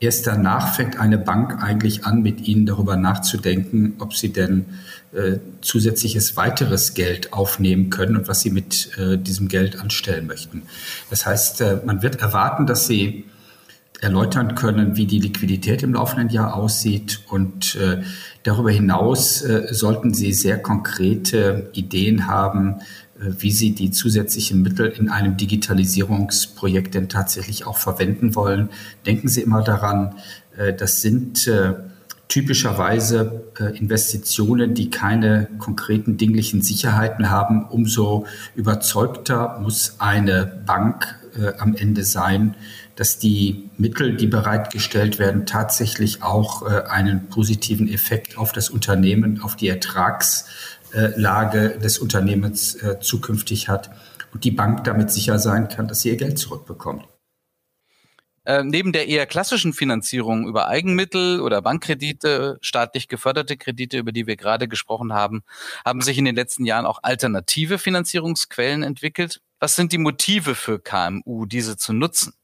Erst 0.00 0.26
danach 0.26 0.74
fängt 0.74 0.98
eine 0.98 1.18
Bank 1.18 1.62
eigentlich 1.62 2.06
an, 2.06 2.22
mit 2.22 2.46
Ihnen 2.46 2.66
darüber 2.66 2.96
nachzudenken, 2.96 3.96
ob 3.98 4.14
Sie 4.14 4.32
denn 4.32 4.66
äh, 5.12 5.38
zusätzliches 5.60 6.36
weiteres 6.36 6.94
Geld 6.94 7.32
aufnehmen 7.32 7.90
können 7.90 8.16
und 8.16 8.28
was 8.28 8.40
Sie 8.40 8.50
mit 8.50 8.96
äh, 8.98 9.18
diesem 9.18 9.48
Geld 9.48 9.80
anstellen 9.80 10.26
möchten. 10.26 10.62
Das 11.10 11.26
heißt, 11.26 11.60
äh, 11.60 11.80
man 11.84 12.02
wird 12.02 12.20
erwarten, 12.20 12.66
dass 12.66 12.86
Sie 12.86 13.24
erläutern 14.00 14.54
können, 14.54 14.96
wie 14.96 15.06
die 15.06 15.18
Liquidität 15.18 15.82
im 15.82 15.94
laufenden 15.94 16.28
Jahr 16.28 16.54
aussieht. 16.54 17.20
Und 17.28 17.76
äh, 17.76 18.02
darüber 18.42 18.70
hinaus 18.70 19.42
äh, 19.42 19.72
sollten 19.72 20.12
Sie 20.12 20.32
sehr 20.32 20.58
konkrete 20.58 21.70
Ideen 21.72 22.26
haben, 22.26 22.76
wie 23.18 23.50
Sie 23.50 23.74
die 23.74 23.90
zusätzlichen 23.90 24.62
Mittel 24.62 24.86
in 24.86 25.08
einem 25.08 25.36
Digitalisierungsprojekt 25.36 26.94
denn 26.94 27.08
tatsächlich 27.08 27.66
auch 27.66 27.78
verwenden 27.78 28.34
wollen. 28.34 28.70
Denken 29.06 29.28
Sie 29.28 29.42
immer 29.42 29.62
daran, 29.62 30.14
äh, 30.56 30.72
das 30.74 31.02
sind 31.02 31.46
äh, 31.46 31.74
typischerweise 32.28 33.44
äh, 33.58 33.78
Investitionen, 33.78 34.74
die 34.74 34.90
keine 34.90 35.48
konkreten 35.58 36.16
dinglichen 36.16 36.62
Sicherheiten 36.62 37.30
haben. 37.30 37.66
Umso 37.66 38.26
überzeugter 38.54 39.58
muss 39.60 39.96
eine 39.98 40.60
Bank 40.66 41.18
äh, 41.38 41.52
am 41.58 41.74
Ende 41.74 42.04
sein, 42.04 42.56
dass 42.96 43.18
die 43.18 43.68
Mittel, 43.76 44.16
die 44.16 44.26
bereitgestellt 44.26 45.18
werden, 45.18 45.46
tatsächlich 45.46 46.22
auch 46.22 46.62
äh, 46.62 46.82
einen 46.88 47.28
positiven 47.28 47.88
Effekt 47.88 48.38
auf 48.38 48.52
das 48.52 48.70
Unternehmen, 48.70 49.40
auf 49.42 49.54
die 49.54 49.68
Ertragslage 50.92 51.78
des 51.78 51.98
Unternehmens 51.98 52.74
äh, 52.76 53.00
zukünftig 53.00 53.68
hat 53.68 53.90
und 54.32 54.44
die 54.44 54.50
Bank 54.50 54.84
damit 54.84 55.10
sicher 55.10 55.38
sein 55.38 55.68
kann, 55.68 55.88
dass 55.88 56.00
sie 56.00 56.10
ihr 56.10 56.16
Geld 56.16 56.38
zurückbekommt. 56.38 57.04
Äh, 58.44 58.62
neben 58.62 58.92
der 58.92 59.08
eher 59.08 59.26
klassischen 59.26 59.72
Finanzierung 59.72 60.46
über 60.46 60.68
Eigenmittel 60.68 61.40
oder 61.40 61.62
Bankkredite, 61.62 62.58
staatlich 62.60 63.08
geförderte 63.08 63.56
Kredite, 63.56 63.98
über 63.98 64.12
die 64.12 64.26
wir 64.26 64.36
gerade 64.36 64.68
gesprochen 64.68 65.12
haben, 65.12 65.42
haben 65.84 66.00
sich 66.00 66.16
in 66.16 66.24
den 66.24 66.36
letzten 66.36 66.64
Jahren 66.64 66.86
auch 66.86 67.00
alternative 67.02 67.78
Finanzierungsquellen 67.78 68.84
entwickelt. 68.84 69.40
Was 69.58 69.74
sind 69.74 69.92
die 69.92 69.98
Motive 69.98 70.54
für 70.54 70.78
KMU, 70.78 71.46
diese 71.46 71.76
zu 71.76 71.92
nutzen? 71.92 72.34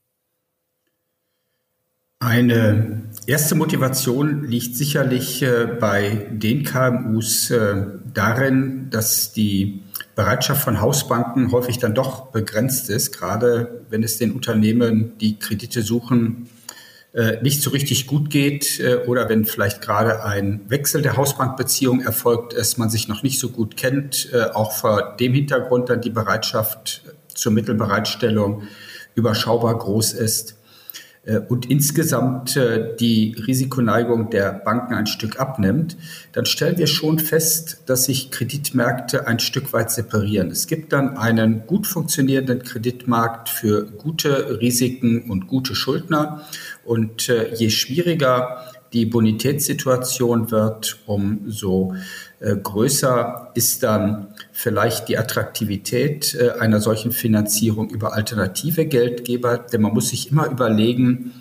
Eine 2.24 3.02
erste 3.26 3.56
Motivation 3.56 4.44
liegt 4.44 4.76
sicherlich 4.76 5.42
äh, 5.42 5.66
bei 5.66 6.28
den 6.30 6.62
KMUs 6.62 7.50
äh, 7.50 7.82
darin, 8.14 8.86
dass 8.90 9.32
die 9.32 9.82
Bereitschaft 10.14 10.62
von 10.62 10.80
Hausbanken 10.80 11.50
häufig 11.50 11.80
dann 11.80 11.96
doch 11.96 12.26
begrenzt 12.30 12.90
ist, 12.90 13.10
gerade 13.10 13.84
wenn 13.90 14.04
es 14.04 14.18
den 14.18 14.30
Unternehmen, 14.30 15.18
die 15.18 15.36
Kredite 15.40 15.82
suchen, 15.82 16.48
äh, 17.12 17.42
nicht 17.42 17.60
so 17.60 17.70
richtig 17.70 18.06
gut 18.06 18.30
geht 18.30 18.80
oder 19.08 19.28
wenn 19.28 19.44
vielleicht 19.44 19.82
gerade 19.82 20.22
ein 20.22 20.60
Wechsel 20.68 21.02
der 21.02 21.16
Hausbankbeziehung 21.16 22.02
erfolgt 22.02 22.52
ist, 22.52 22.78
man 22.78 22.88
sich 22.88 23.08
noch 23.08 23.24
nicht 23.24 23.40
so 23.40 23.48
gut 23.48 23.76
kennt, 23.76 24.28
auch 24.54 24.70
vor 24.70 25.16
dem 25.18 25.34
Hintergrund 25.34 25.88
dann 25.88 26.00
die 26.00 26.10
Bereitschaft 26.10 27.02
zur 27.34 27.50
Mittelbereitstellung 27.50 28.62
überschaubar 29.16 29.76
groß 29.76 30.12
ist. 30.12 30.61
Äh, 31.24 31.38
und 31.38 31.70
insgesamt 31.70 32.56
äh, 32.56 32.96
die 32.98 33.36
Risikoneigung 33.46 34.30
der 34.30 34.52
Banken 34.52 34.94
ein 34.94 35.06
Stück 35.06 35.38
abnimmt, 35.38 35.96
dann 36.32 36.46
stellen 36.46 36.78
wir 36.78 36.86
schon 36.86 37.18
fest, 37.18 37.82
dass 37.86 38.04
sich 38.04 38.30
Kreditmärkte 38.30 39.26
ein 39.26 39.38
Stück 39.38 39.72
weit 39.72 39.90
separieren. 39.90 40.50
Es 40.50 40.66
gibt 40.66 40.92
dann 40.92 41.16
einen 41.16 41.66
gut 41.66 41.86
funktionierenden 41.86 42.62
Kreditmarkt 42.62 43.48
für 43.48 43.86
gute 43.86 44.60
Risiken 44.60 45.30
und 45.30 45.46
gute 45.46 45.74
Schuldner. 45.74 46.42
Und 46.84 47.28
äh, 47.28 47.54
je 47.54 47.70
schwieriger 47.70 48.66
die 48.92 49.06
Bonitätssituation 49.06 50.50
wird, 50.50 50.98
umso 51.06 51.94
größer 52.40 53.52
ist 53.54 53.82
dann 53.82 54.31
vielleicht 54.52 55.08
die 55.08 55.18
Attraktivität 55.18 56.34
äh, 56.34 56.60
einer 56.60 56.80
solchen 56.80 57.12
Finanzierung 57.12 57.90
über 57.90 58.14
alternative 58.14 58.86
Geldgeber. 58.86 59.58
Denn 59.58 59.82
man 59.82 59.92
muss 59.92 60.10
sich 60.10 60.30
immer 60.30 60.46
überlegen, 60.46 61.32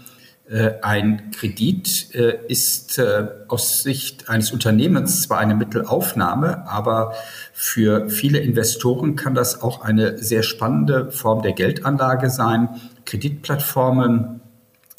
äh, 0.49 0.71
ein 0.81 1.31
Kredit 1.31 2.09
ist 2.47 3.01
aus 3.47 3.83
Sicht 3.83 4.29
eines 4.29 4.51
Unternehmens 4.51 5.23
zwar 5.23 5.37
eine 5.37 5.55
Mittelaufnahme, 5.55 6.67
aber 6.67 7.13
für 7.53 8.09
viele 8.09 8.39
Investoren 8.39 9.15
kann 9.15 9.33
das 9.33 9.61
auch 9.61 9.81
eine 9.81 10.17
sehr 10.17 10.43
spannende 10.43 11.11
Form 11.11 11.41
der 11.41 11.53
Geldanlage 11.53 12.29
sein, 12.29 12.69
Kreditplattformen. 13.05 14.40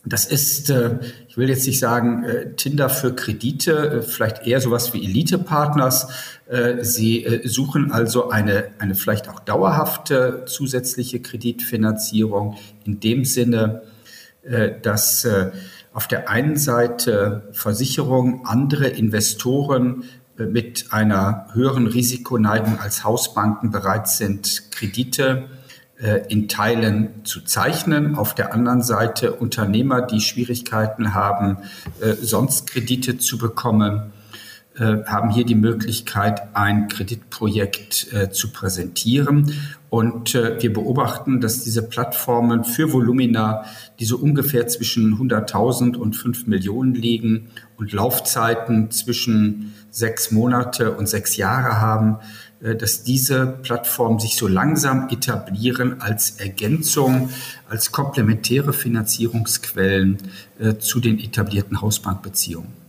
Das 0.04 0.24
ist, 0.24 0.68
äh, 0.68 0.98
ich 1.28 1.36
will 1.36 1.48
jetzt 1.48 1.66
nicht 1.66 1.78
sagen, 1.78 2.24
äh, 2.24 2.54
Tinder 2.54 2.88
für 2.88 3.14
Kredite, 3.14 3.72
äh, 3.72 4.02
vielleicht 4.02 4.46
eher 4.46 4.60
sowas 4.60 4.92
wie 4.92 5.04
Elite-Partners. 5.04 6.08
Sie 6.82 7.40
suchen 7.44 7.92
also 7.92 8.28
eine, 8.28 8.72
eine 8.78 8.94
vielleicht 8.94 9.30
auch 9.30 9.40
dauerhafte 9.40 10.44
zusätzliche 10.44 11.20
Kreditfinanzierung 11.20 12.58
in 12.84 13.00
dem 13.00 13.24
Sinne, 13.24 13.84
dass 14.82 15.26
auf 15.94 16.08
der 16.08 16.28
einen 16.28 16.58
Seite 16.58 17.48
Versicherungen, 17.52 18.42
andere 18.44 18.88
Investoren 18.88 20.04
mit 20.36 20.88
einer 20.90 21.46
höheren 21.54 21.86
Risikoneigung 21.86 22.78
als 22.78 23.02
Hausbanken 23.02 23.70
bereit 23.70 24.08
sind, 24.08 24.70
Kredite 24.72 25.48
in 26.28 26.48
Teilen 26.48 27.24
zu 27.24 27.42
zeichnen. 27.42 28.16
Auf 28.16 28.34
der 28.34 28.52
anderen 28.52 28.82
Seite 28.82 29.32
Unternehmer, 29.34 30.02
die 30.02 30.20
Schwierigkeiten 30.20 31.14
haben, 31.14 31.58
äh, 32.00 32.14
sonst 32.14 32.66
Kredite 32.66 33.18
zu 33.18 33.38
bekommen, 33.38 34.12
äh, 34.74 35.04
haben 35.04 35.30
hier 35.30 35.44
die 35.44 35.54
Möglichkeit, 35.54 36.56
ein 36.56 36.88
Kreditprojekt 36.88 38.08
zu 38.32 38.50
präsentieren. 38.52 39.52
Und 39.90 40.32
wir 40.32 40.72
beobachten, 40.72 41.42
dass 41.42 41.64
diese 41.64 41.82
Plattformen 41.82 42.64
für 42.64 42.94
Volumina, 42.94 43.66
die 44.00 44.06
so 44.06 44.16
ungefähr 44.16 44.66
zwischen 44.66 45.18
100.000 45.18 45.96
und 45.96 46.16
5 46.16 46.46
Millionen 46.46 46.94
liegen 46.94 47.50
und 47.76 47.92
Laufzeiten 47.92 48.90
zwischen 48.90 49.74
sechs 49.90 50.30
Monate 50.30 50.92
und 50.92 51.10
sechs 51.10 51.36
Jahre 51.36 51.78
haben, 51.78 52.16
äh, 52.16 52.51
dass 52.62 53.02
diese 53.02 53.46
Plattformen 53.62 54.20
sich 54.20 54.36
so 54.36 54.46
langsam 54.46 55.08
etablieren 55.08 56.00
als 56.00 56.32
Ergänzung, 56.32 57.30
als 57.68 57.92
komplementäre 57.92 58.72
Finanzierungsquellen 58.72 60.18
äh, 60.58 60.76
zu 60.78 61.00
den 61.00 61.18
etablierten 61.18 61.80
Hausbankbeziehungen. 61.80 62.82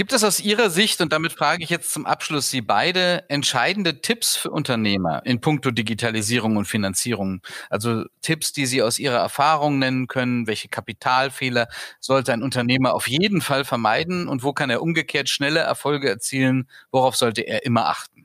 Gibt 0.00 0.14
es 0.14 0.24
aus 0.24 0.40
Ihrer 0.40 0.70
Sicht, 0.70 1.02
und 1.02 1.12
damit 1.12 1.34
frage 1.34 1.62
ich 1.62 1.68
jetzt 1.68 1.92
zum 1.92 2.06
Abschluss 2.06 2.48
Sie 2.48 2.62
beide, 2.62 3.28
entscheidende 3.28 4.00
Tipps 4.00 4.34
für 4.34 4.50
Unternehmer 4.50 5.20
in 5.26 5.42
puncto 5.42 5.70
Digitalisierung 5.70 6.56
und 6.56 6.64
Finanzierung? 6.64 7.42
Also 7.68 8.04
Tipps, 8.22 8.54
die 8.54 8.64
Sie 8.64 8.82
aus 8.82 8.98
Ihrer 8.98 9.18
Erfahrung 9.18 9.78
nennen 9.78 10.06
können. 10.06 10.46
Welche 10.46 10.68
Kapitalfehler 10.68 11.68
sollte 11.98 12.32
ein 12.32 12.42
Unternehmer 12.42 12.94
auf 12.94 13.08
jeden 13.08 13.42
Fall 13.42 13.66
vermeiden 13.66 14.26
und 14.26 14.42
wo 14.42 14.54
kann 14.54 14.70
er 14.70 14.80
umgekehrt 14.80 15.28
schnelle 15.28 15.60
Erfolge 15.60 16.08
erzielen? 16.08 16.66
Worauf 16.90 17.14
sollte 17.14 17.42
er 17.42 17.66
immer 17.66 17.84
achten? 17.86 18.19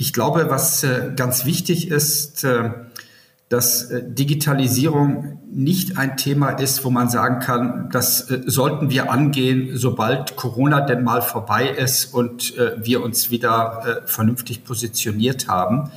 Ich 0.00 0.12
glaube, 0.12 0.48
was 0.48 0.84
äh, 0.84 1.10
ganz 1.16 1.44
wichtig 1.44 1.90
ist, 1.90 2.44
äh, 2.44 2.70
dass 3.48 3.90
äh, 3.90 4.00
Digitalisierung 4.06 5.40
nicht 5.50 5.98
ein 5.98 6.16
Thema 6.16 6.50
ist, 6.50 6.84
wo 6.84 6.90
man 6.90 7.08
sagen 7.10 7.40
kann, 7.40 7.88
das 7.90 8.28
sollten 8.46 8.90
wir 8.90 9.10
angehen, 9.10 9.70
sobald 9.76 10.36
Corona 10.36 10.82
denn 10.82 11.02
mal 11.02 11.20
vorbei 11.20 11.68
ist 11.68 12.14
und 12.14 12.54
wir 12.76 13.02
uns 13.02 13.30
wieder 13.30 14.02
vernünftig 14.04 14.62
positioniert 14.62 15.48
haben, 15.48 15.90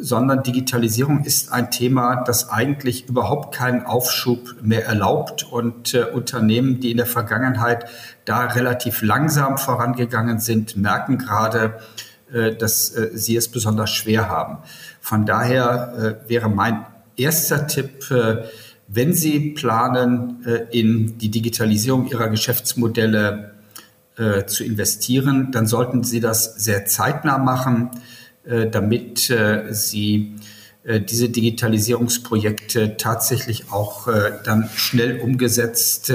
sondern 0.00 0.42
Digitalisierung 0.42 1.24
ist 1.24 1.52
ein 1.52 1.70
Thema, 1.70 2.24
das 2.24 2.50
eigentlich 2.50 3.08
überhaupt 3.08 3.54
keinen 3.54 3.86
Aufschub 3.86 4.56
mehr 4.60 4.84
erlaubt 4.84 5.44
und 5.44 5.94
Unternehmen, 5.94 6.80
die 6.80 6.90
in 6.90 6.96
der 6.96 7.06
Vergangenheit 7.06 7.86
da 8.24 8.46
relativ 8.46 9.00
langsam 9.00 9.58
vorangegangen 9.58 10.40
sind, 10.40 10.76
merken 10.76 11.18
gerade, 11.18 11.78
äh, 12.32 12.56
dass 12.56 12.90
äh, 12.90 13.10
sie 13.12 13.36
es 13.36 13.48
besonders 13.48 13.90
schwer 13.90 14.28
haben. 14.28 14.58
Von 15.00 15.26
daher 15.26 16.18
äh, 16.24 16.30
wäre 16.30 16.48
mein 16.48 16.86
erster 17.16 17.66
Tipp, 17.66 18.06
wenn 18.88 19.12
Sie 19.12 19.50
planen, 19.50 20.66
in 20.70 21.18
die 21.18 21.28
Digitalisierung 21.28 22.08
Ihrer 22.08 22.28
Geschäftsmodelle 22.30 23.52
zu 24.46 24.64
investieren, 24.64 25.52
dann 25.52 25.66
sollten 25.66 26.04
Sie 26.04 26.20
das 26.20 26.54
sehr 26.56 26.86
zeitnah 26.86 27.36
machen, 27.36 27.90
damit 28.44 29.32
Sie 29.70 30.34
diese 30.86 31.28
Digitalisierungsprojekte 31.28 32.96
tatsächlich 32.96 33.70
auch 33.70 34.08
dann 34.42 34.70
schnell 34.74 35.20
umgesetzt 35.20 36.12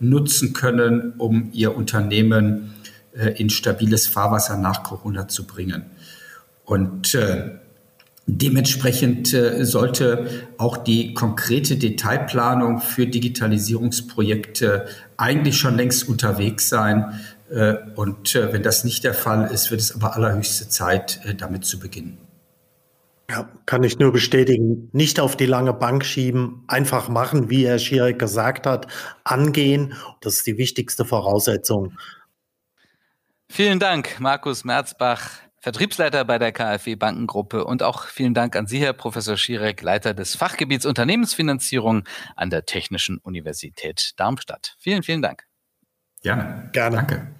nutzen 0.00 0.52
können, 0.52 1.14
um 1.16 1.50
Ihr 1.52 1.76
Unternehmen 1.76 2.74
äh, 2.74 2.79
in 3.12 3.50
stabiles 3.50 4.06
Fahrwasser 4.06 4.56
nach 4.56 4.82
Corona 4.82 5.26
zu 5.26 5.46
bringen. 5.46 5.86
Und 6.64 7.14
äh, 7.16 7.58
dementsprechend 8.26 9.34
äh, 9.34 9.64
sollte 9.64 10.28
auch 10.58 10.76
die 10.76 11.14
konkrete 11.14 11.76
Detailplanung 11.76 12.80
für 12.80 13.06
Digitalisierungsprojekte 13.06 14.86
eigentlich 15.16 15.58
schon 15.58 15.76
längst 15.76 16.08
unterwegs 16.08 16.68
sein. 16.68 17.20
Äh, 17.50 17.74
und 17.96 18.34
äh, 18.34 18.52
wenn 18.52 18.62
das 18.62 18.84
nicht 18.84 19.04
der 19.04 19.14
Fall 19.14 19.50
ist, 19.52 19.70
wird 19.70 19.80
es 19.80 19.94
aber 19.94 20.14
allerhöchste 20.14 20.68
Zeit, 20.68 21.20
äh, 21.24 21.34
damit 21.34 21.64
zu 21.64 21.78
beginnen. 21.78 22.18
Ja, 23.28 23.48
kann 23.64 23.84
ich 23.84 23.98
nur 23.98 24.12
bestätigen. 24.12 24.88
Nicht 24.92 25.20
auf 25.20 25.36
die 25.36 25.46
lange 25.46 25.72
Bank 25.72 26.04
schieben, 26.04 26.64
einfach 26.66 27.08
machen, 27.08 27.48
wie 27.48 27.66
Herr 27.66 27.78
Schierek 27.78 28.18
gesagt 28.18 28.66
hat, 28.66 28.88
angehen. 29.22 29.94
Das 30.20 30.36
ist 30.36 30.46
die 30.48 30.58
wichtigste 30.58 31.04
Voraussetzung. 31.04 31.92
Vielen 33.52 33.80
Dank, 33.80 34.20
Markus 34.20 34.64
Merzbach, 34.64 35.28
Vertriebsleiter 35.58 36.24
bei 36.24 36.38
der 36.38 36.52
KfW 36.52 36.94
Bankengruppe 36.94 37.64
und 37.64 37.82
auch 37.82 38.04
vielen 38.04 38.32
Dank 38.32 38.54
an 38.54 38.68
Sie, 38.68 38.78
Herr 38.78 38.92
Professor 38.92 39.36
Schierek, 39.36 39.82
Leiter 39.82 40.14
des 40.14 40.36
Fachgebiets 40.36 40.86
Unternehmensfinanzierung 40.86 42.04
an 42.36 42.48
der 42.48 42.64
Technischen 42.64 43.18
Universität 43.18 44.12
Darmstadt. 44.16 44.76
Vielen, 44.78 45.02
vielen 45.02 45.20
Dank. 45.20 45.46
Gerne. 46.22 46.70
Gerne. 46.72 46.96
Danke. 46.96 47.34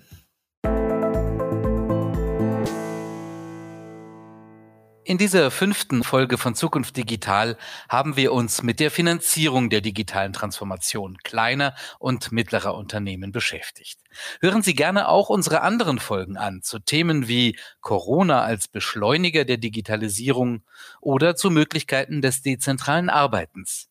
In 5.10 5.18
dieser 5.18 5.50
fünften 5.50 6.04
Folge 6.04 6.38
von 6.38 6.54
Zukunft 6.54 6.96
Digital 6.96 7.56
haben 7.88 8.14
wir 8.14 8.32
uns 8.32 8.62
mit 8.62 8.78
der 8.78 8.92
Finanzierung 8.92 9.68
der 9.68 9.80
digitalen 9.80 10.32
Transformation 10.32 11.18
kleiner 11.24 11.74
und 11.98 12.30
mittlerer 12.30 12.76
Unternehmen 12.76 13.32
beschäftigt. 13.32 13.98
Hören 14.40 14.62
Sie 14.62 14.74
gerne 14.74 15.08
auch 15.08 15.28
unsere 15.28 15.62
anderen 15.62 15.98
Folgen 15.98 16.36
an 16.36 16.62
zu 16.62 16.78
Themen 16.78 17.26
wie 17.26 17.58
Corona 17.80 18.44
als 18.44 18.68
Beschleuniger 18.68 19.44
der 19.44 19.56
Digitalisierung 19.56 20.62
oder 21.00 21.34
zu 21.34 21.50
Möglichkeiten 21.50 22.22
des 22.22 22.42
dezentralen 22.42 23.10
Arbeitens. 23.10 23.90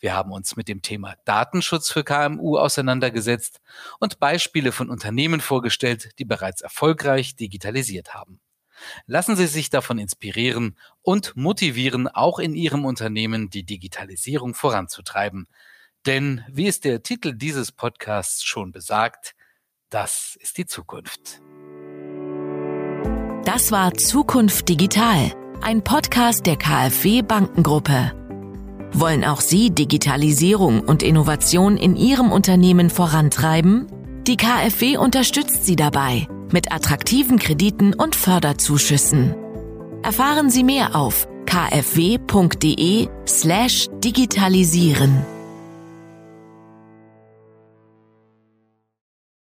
Wir 0.00 0.12
haben 0.12 0.32
uns 0.32 0.54
mit 0.56 0.68
dem 0.68 0.82
Thema 0.82 1.14
Datenschutz 1.24 1.90
für 1.90 2.04
KMU 2.04 2.58
auseinandergesetzt 2.58 3.62
und 4.00 4.20
Beispiele 4.20 4.72
von 4.72 4.90
Unternehmen 4.90 5.40
vorgestellt, 5.40 6.10
die 6.18 6.26
bereits 6.26 6.60
erfolgreich 6.60 7.36
digitalisiert 7.36 8.12
haben. 8.12 8.38
Lassen 9.06 9.36
Sie 9.36 9.46
sich 9.46 9.70
davon 9.70 9.98
inspirieren 9.98 10.76
und 11.02 11.36
motivieren, 11.36 12.08
auch 12.08 12.38
in 12.38 12.54
Ihrem 12.54 12.84
Unternehmen 12.84 13.50
die 13.50 13.64
Digitalisierung 13.64 14.54
voranzutreiben. 14.54 15.48
Denn, 16.06 16.44
wie 16.48 16.68
es 16.68 16.80
der 16.80 17.02
Titel 17.02 17.34
dieses 17.34 17.72
Podcasts 17.72 18.44
schon 18.44 18.72
besagt, 18.72 19.34
das 19.90 20.36
ist 20.40 20.58
die 20.58 20.66
Zukunft. 20.66 21.40
Das 23.44 23.72
war 23.72 23.94
Zukunft 23.94 24.68
Digital, 24.68 25.32
ein 25.62 25.82
Podcast 25.82 26.46
der 26.46 26.56
KfW 26.56 27.22
Bankengruppe. 27.22 28.12
Wollen 28.92 29.24
auch 29.24 29.40
Sie 29.40 29.70
Digitalisierung 29.70 30.80
und 30.80 31.02
Innovation 31.02 31.76
in 31.76 31.96
Ihrem 31.96 32.32
Unternehmen 32.32 32.90
vorantreiben? 32.90 33.86
Die 34.28 34.36
KfW 34.36 34.98
unterstützt 34.98 35.64
Sie 35.64 35.74
dabei 35.74 36.28
mit 36.52 36.70
attraktiven 36.70 37.38
Krediten 37.38 37.94
und 37.94 38.14
Förderzuschüssen. 38.14 39.34
Erfahren 40.02 40.50
Sie 40.50 40.64
mehr 40.64 40.94
auf 40.94 41.26
kfw.de 41.46 43.08
slash 43.26 43.88
digitalisieren. 44.04 45.24